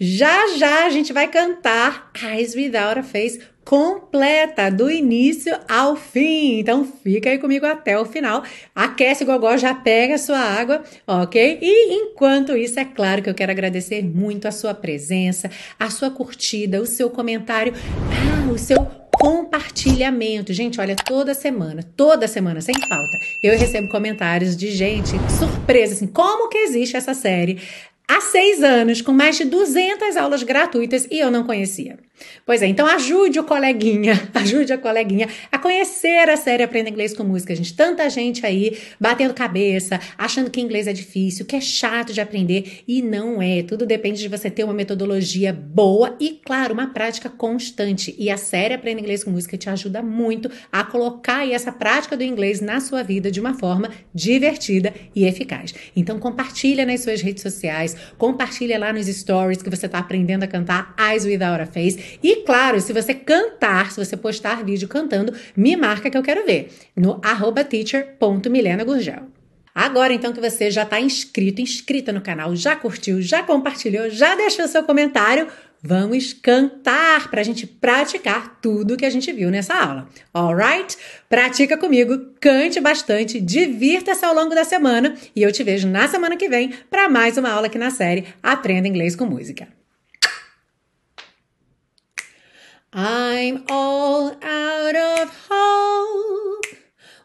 Já 0.00 0.56
já 0.56 0.86
a 0.86 0.90
gente 0.90 1.12
vai 1.12 1.26
cantar 1.26 2.12
Eyes 2.22 2.54
Without 2.54 3.00
a 3.00 3.02
Face 3.02 3.40
completa, 3.68 4.70
do 4.70 4.90
início 4.90 5.54
ao 5.68 5.94
fim. 5.94 6.58
Então 6.58 6.90
fica 7.04 7.28
aí 7.28 7.36
comigo 7.36 7.66
até 7.66 8.00
o 8.00 8.06
final. 8.06 8.42
Aquece 8.74 9.24
o 9.24 9.26
gogó, 9.26 9.58
já 9.58 9.74
pega 9.74 10.14
a 10.14 10.18
sua 10.18 10.38
água, 10.38 10.82
ok? 11.06 11.58
E 11.60 11.92
enquanto 11.92 12.56
isso, 12.56 12.80
é 12.80 12.84
claro 12.86 13.22
que 13.22 13.28
eu 13.28 13.34
quero 13.34 13.52
agradecer 13.52 14.02
muito 14.02 14.48
a 14.48 14.50
sua 14.50 14.72
presença, 14.72 15.50
a 15.78 15.90
sua 15.90 16.10
curtida, 16.10 16.80
o 16.80 16.86
seu 16.86 17.10
comentário, 17.10 17.74
ah, 17.76 18.50
o 18.50 18.56
seu 18.56 18.86
compartilhamento. 19.12 20.50
Gente, 20.54 20.80
olha, 20.80 20.96
toda 20.96 21.34
semana, 21.34 21.82
toda 21.94 22.26
semana, 22.26 22.62
sem 22.62 22.74
falta, 22.74 23.18
eu 23.44 23.58
recebo 23.58 23.90
comentários 23.90 24.56
de 24.56 24.70
gente 24.70 25.10
surpresa, 25.38 25.92
assim, 25.92 26.06
como 26.06 26.48
que 26.48 26.56
existe 26.56 26.96
essa 26.96 27.12
série? 27.12 27.58
há 28.08 28.22
seis 28.22 28.62
anos, 28.62 29.02
com 29.02 29.12
mais 29.12 29.36
de 29.36 29.44
200 29.44 30.16
aulas 30.16 30.42
gratuitas 30.42 31.06
e 31.10 31.18
eu 31.18 31.30
não 31.30 31.44
conhecia. 31.44 31.98
Pois 32.44 32.62
é, 32.62 32.66
então 32.66 32.86
ajude 32.86 33.38
o 33.38 33.44
coleguinha, 33.44 34.28
ajude 34.34 34.72
a 34.72 34.78
coleguinha 34.78 35.28
a 35.50 35.58
conhecer 35.58 36.28
a 36.28 36.36
série 36.36 36.62
Aprenda 36.62 36.90
Inglês 36.90 37.14
com 37.14 37.24
Música, 37.24 37.54
gente. 37.54 37.74
Tanta 37.74 38.08
gente 38.08 38.44
aí 38.44 38.78
batendo 38.98 39.34
cabeça, 39.34 40.00
achando 40.16 40.50
que 40.50 40.60
inglês 40.60 40.86
é 40.86 40.92
difícil, 40.92 41.44
que 41.44 41.56
é 41.56 41.60
chato 41.60 42.12
de 42.12 42.20
aprender 42.20 42.82
e 42.86 43.02
não 43.02 43.42
é. 43.42 43.62
Tudo 43.62 43.84
depende 43.84 44.20
de 44.20 44.28
você 44.28 44.50
ter 44.50 44.64
uma 44.64 44.74
metodologia 44.74 45.52
boa 45.52 46.16
e, 46.20 46.40
claro, 46.44 46.72
uma 46.74 46.88
prática 46.88 47.28
constante. 47.28 48.14
E 48.18 48.30
a 48.30 48.36
série 48.36 48.74
Aprenda 48.74 49.00
Inglês 49.00 49.22
com 49.22 49.30
Música 49.30 49.56
te 49.56 49.68
ajuda 49.68 50.02
muito 50.02 50.50
a 50.72 50.84
colocar 50.84 51.38
aí 51.38 51.52
essa 51.52 51.70
prática 51.70 52.16
do 52.16 52.22
inglês 52.22 52.60
na 52.60 52.80
sua 52.80 53.02
vida 53.02 53.30
de 53.30 53.40
uma 53.40 53.54
forma 53.54 53.90
divertida 54.14 54.92
e 55.14 55.24
eficaz. 55.24 55.74
Então 55.94 56.18
compartilha 56.18 56.84
nas 56.86 57.00
suas 57.00 57.20
redes 57.20 57.42
sociais, 57.42 57.96
compartilha 58.16 58.78
lá 58.78 58.92
nos 58.92 59.06
stories 59.06 59.62
que 59.62 59.70
você 59.70 59.86
está 59.86 59.98
aprendendo 59.98 60.44
a 60.44 60.46
cantar 60.46 60.94
Eyes 60.98 61.24
Without 61.24 61.62
a 61.62 61.66
Face 61.66 62.07
e 62.22 62.36
claro, 62.36 62.80
se 62.80 62.92
você 62.92 63.14
cantar, 63.14 63.90
se 63.90 64.04
você 64.04 64.16
postar 64.16 64.64
vídeo 64.64 64.88
cantando, 64.88 65.32
me 65.56 65.76
marca 65.76 66.10
que 66.10 66.16
eu 66.16 66.22
quero 66.22 66.44
ver 66.44 66.70
no 66.96 67.20
teacher.milenagurgel. 67.68 69.38
Agora 69.78 70.12
então 70.12 70.32
que 70.32 70.40
você 70.40 70.72
já 70.72 70.82
está 70.82 71.00
inscrito, 71.00 71.60
inscrita 71.60 72.12
no 72.12 72.20
canal, 72.20 72.56
já 72.56 72.74
curtiu, 72.74 73.22
já 73.22 73.44
compartilhou, 73.44 74.10
já 74.10 74.34
deixou 74.34 74.66
seu 74.66 74.82
comentário, 74.82 75.46
vamos 75.80 76.32
cantar 76.32 77.30
para 77.30 77.40
a 77.40 77.44
gente 77.44 77.64
praticar 77.64 78.58
tudo 78.60 78.96
que 78.96 79.06
a 79.06 79.10
gente 79.10 79.32
viu 79.32 79.52
nessa 79.52 79.74
aula. 79.74 80.08
Alright? 80.34 80.96
Pratica 81.28 81.76
comigo, 81.76 82.18
cante 82.40 82.80
bastante, 82.80 83.40
divirta-se 83.40 84.24
ao 84.24 84.34
longo 84.34 84.52
da 84.52 84.64
semana 84.64 85.14
e 85.36 85.44
eu 85.44 85.52
te 85.52 85.62
vejo 85.62 85.86
na 85.86 86.08
semana 86.08 86.36
que 86.36 86.48
vem 86.48 86.72
para 86.90 87.08
mais 87.08 87.38
uma 87.38 87.50
aula 87.50 87.68
aqui 87.68 87.78
na 87.78 87.90
série 87.90 88.24
Aprenda 88.42 88.88
Inglês 88.88 89.14
com 89.14 89.26
Música. 89.26 89.77
I'm 93.00 93.62
all 93.68 94.34
out 94.42 94.96
of 94.96 95.46
hope. 95.48 96.66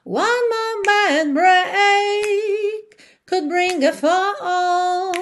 One 0.04 0.50
more 0.52 0.84
bad 0.84 1.34
break 1.34 3.02
could 3.26 3.50
bring 3.50 3.84
a 3.84 3.92
fall. 3.92 5.14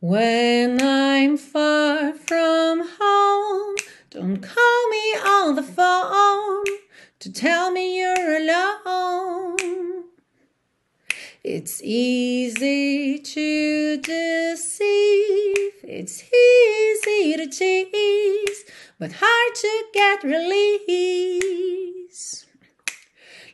When 0.00 0.80
I'm 0.80 1.36
far 1.36 2.14
from 2.14 2.88
home, 2.98 3.76
don't 4.08 4.38
call 4.38 4.88
me 4.88 5.12
on 5.26 5.54
the 5.54 5.62
phone 5.62 6.64
to 7.18 7.30
tell 7.30 7.70
me 7.70 7.98
you're 7.98 8.38
alone. 8.38 9.77
It's 11.50 11.80
easy 11.82 13.18
to 13.20 13.96
deceive, 13.96 15.72
it's 15.82 16.22
easy 16.22 17.36
to 17.38 17.46
tease, 17.46 18.64
but 18.98 19.12
hard 19.12 19.54
to 19.54 19.84
get 19.94 20.24
release. 20.24 21.38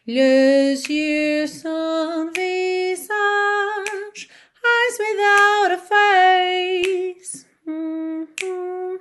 Les 0.08 0.74
yeux 0.88 1.46
sans 1.46 2.32
visage, 2.34 4.28
eyes 4.72 4.98
without 4.98 5.70
a 5.70 5.78
face. 5.78 7.44
Mm-hmm. 7.64 8.96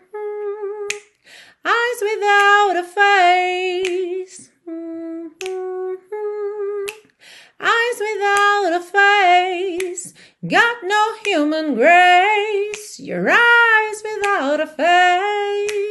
Eyes 1.66 2.00
without 2.00 2.76
a 2.78 2.84
face. 2.84 4.52
Mm-hmm. 4.70 5.64
Eyes 7.66 8.00
without 8.00 8.74
a 8.74 8.82
face. 8.82 10.14
Got 10.46 10.84
no 10.84 11.16
human 11.24 11.76
grace. 11.76 13.00
Your 13.00 13.30
eyes 13.30 14.04
without 14.04 14.60
a 14.60 14.68
face. 14.68 15.84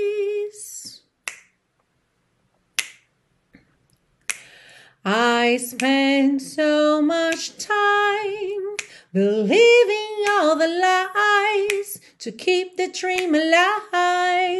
I 5.03 5.57
spent 5.57 6.43
so 6.43 7.01
much 7.01 7.57
time 7.57 8.77
believing 9.15 10.25
all 10.31 10.55
the 10.57 10.69
lies 10.69 12.01
to 12.19 12.31
keep 12.33 12.77
the 12.77 12.89
dream 12.89 13.35
alive. 13.35 14.53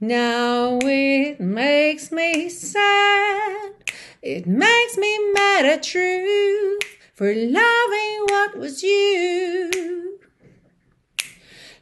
Now 0.00 0.78
it 0.82 1.40
makes 1.40 2.10
me 2.10 2.48
sad. 2.48 3.77
It 4.22 4.46
makes 4.46 4.96
me 4.96 5.32
mad 5.32 5.64
at 5.66 5.82
truth 5.82 6.82
for 7.14 7.32
loving 7.34 8.26
what 8.28 8.56
was 8.58 8.82
you. 8.82 10.18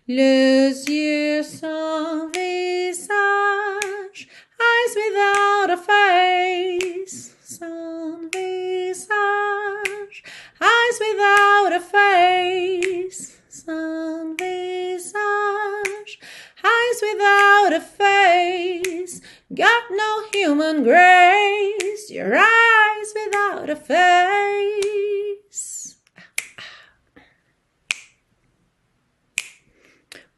Les 0.08 0.84
yeux 0.88 1.42
sans 1.42 2.30
visage, 2.32 4.28
eyes 4.60 4.94
without 4.94 5.70
a 5.70 5.76
face. 5.76 7.34
Sans 7.42 8.28
visage, 8.32 10.22
eyes 10.60 11.00
without 11.00 11.72
a 11.72 11.80
face. 11.80 13.40
Sans 13.48 14.36
visage, 14.38 16.20
eyes 16.62 17.02
without 17.02 17.72
a 17.72 17.80
face. 17.80 19.20
Got 19.54 19.84
no 19.92 20.24
human 20.32 20.82
grace, 20.82 22.10
your 22.10 22.36
eyes 22.36 23.14
without 23.14 23.70
a 23.70 23.76
face. 23.76 25.06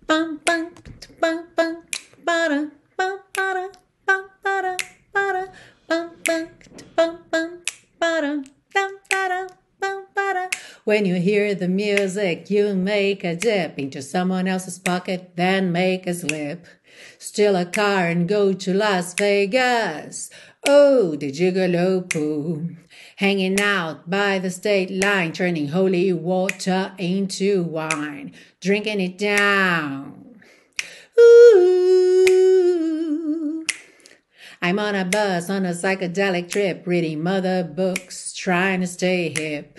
Bum, 0.07 0.41
bum, 0.45 0.75
bum, 1.21 1.49
bum, 1.57 1.85
ba-da, 2.23 2.67
bum, 2.99 3.19
ba-da, 3.33 3.69
bum, 4.07 4.29
ba-da, 4.45 4.77
ba-da, 5.15 5.47
bum, 5.89 6.11
bum, 6.27 6.49
bum, 6.95 7.19
bum, 7.31 7.63
ba-da, 7.99 8.21
dum, 8.21 8.45
ba-da, 9.09 9.47
ba-da. 9.49 9.58
When 10.89 11.05
you 11.05 11.17
hear 11.17 11.55
the 11.55 11.69
music, 11.69 12.49
you 12.49 12.75
make 12.75 13.23
a 13.23 13.37
dip 13.37 13.79
into 13.79 14.01
someone 14.01 14.49
else's 14.49 14.79
pocket, 14.79 15.33
then 15.37 15.71
make 15.71 16.07
a 16.07 16.15
slip. 16.15 16.67
Steal 17.19 17.57
a 17.57 17.67
car 17.67 18.07
and 18.07 18.27
go 18.27 18.55
to 18.55 18.73
Las 18.73 19.13
Vegas. 19.13 20.31
Oh, 20.67 21.15
the 21.15 21.31
gigolo 21.31 22.77
Hanging 23.17 23.61
out 23.61 24.09
by 24.09 24.39
the 24.39 24.51
state 24.51 24.91
line, 24.91 25.33
turning 25.33 25.69
holy 25.69 26.11
water 26.13 26.93
into 26.97 27.65
wine, 27.65 28.33
drinking 28.63 29.03
it 29.03 29.19
down. 29.19 30.41
Ooh. 31.21 32.38
I'm 34.61 34.81
on 34.81 34.97
a 34.97 35.05
bus 35.05 35.49
on 35.51 35.65
a 35.65 35.71
psychedelic 35.71 36.51
trip, 36.51 36.85
reading 36.85 37.23
mother 37.23 37.63
books, 37.63 38.33
trying 38.33 38.81
to 38.81 38.89
stay 38.89 39.29
hip. 39.29 39.79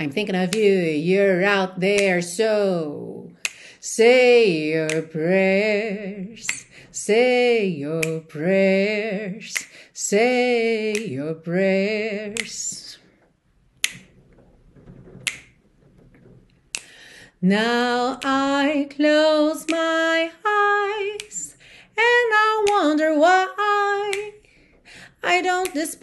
I'm 0.00 0.10
thinking 0.10 0.34
of 0.34 0.54
you, 0.54 0.72
you're 0.72 1.44
out 1.44 1.78
there, 1.78 2.20
so 2.20 3.30
say 3.78 4.72
your 4.72 5.02
prayers, 5.02 6.66
say 6.90 7.66
your 7.66 8.20
prayers, 8.20 9.54
say 9.92 10.92
your 10.92 11.34
prayers. 11.34 12.98
Now 17.40 18.18
I 18.24 18.88
close 18.90 19.66
my 19.68 20.32
eyes 20.44 21.45
I 21.98 22.64
wonder 22.68 23.18
why 23.18 24.32
I 25.22 25.42
don't 25.42 25.72
despise. 25.74 26.02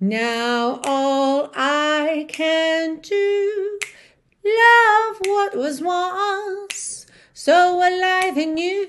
Now 0.00 0.80
all 0.84 1.50
I 1.54 2.26
can 2.28 3.00
do, 3.00 3.78
love 4.44 5.18
what 5.24 5.54
was 5.56 5.82
once 5.82 7.06
so 7.34 7.78
alive 7.78 8.36
in 8.38 8.56
you, 8.56 8.88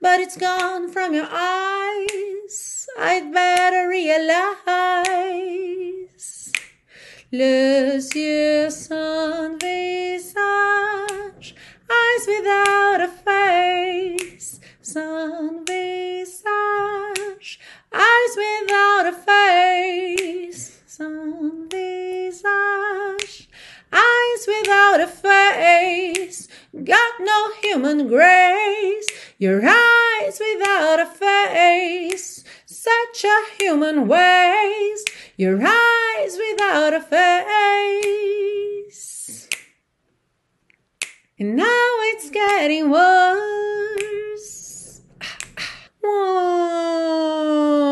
but 0.00 0.20
it's 0.20 0.36
gone 0.36 0.90
from 0.90 1.14
your 1.14 1.28
eyes. 1.30 2.86
I'd 2.98 3.32
better 3.32 3.88
realize. 3.88 4.38
Yeux 7.30 8.70
sans 8.70 9.56
visage, 9.60 11.07
eyes 12.18 12.26
without 12.26 13.00
a 13.00 13.08
face, 13.08 14.60
sans 14.80 15.64
visage, 15.66 17.60
eyes 17.92 18.36
without 18.36 19.06
a 19.06 19.12
face, 19.12 20.80
sans 20.86 21.70
visage, 21.70 23.48
eyes 23.92 24.46
without 24.48 25.00
a 25.00 25.06
face, 25.06 26.48
got 26.82 27.12
no 27.20 27.52
human 27.62 28.08
grace, 28.08 29.06
your 29.38 29.60
eyes 29.64 30.40
without 30.40 30.98
a 31.00 31.06
face, 31.06 32.42
such 32.66 33.24
a 33.24 33.62
human 33.62 34.08
waste, 34.08 35.10
your 35.36 35.60
eyes 35.62 36.36
without 36.36 36.94
a 36.94 37.00
face. 37.00 38.48
And 41.40 41.54
now 41.54 41.86
it's 42.10 42.30
getting 42.30 42.90
worse. 42.90 43.42
Whoa. 46.02 47.87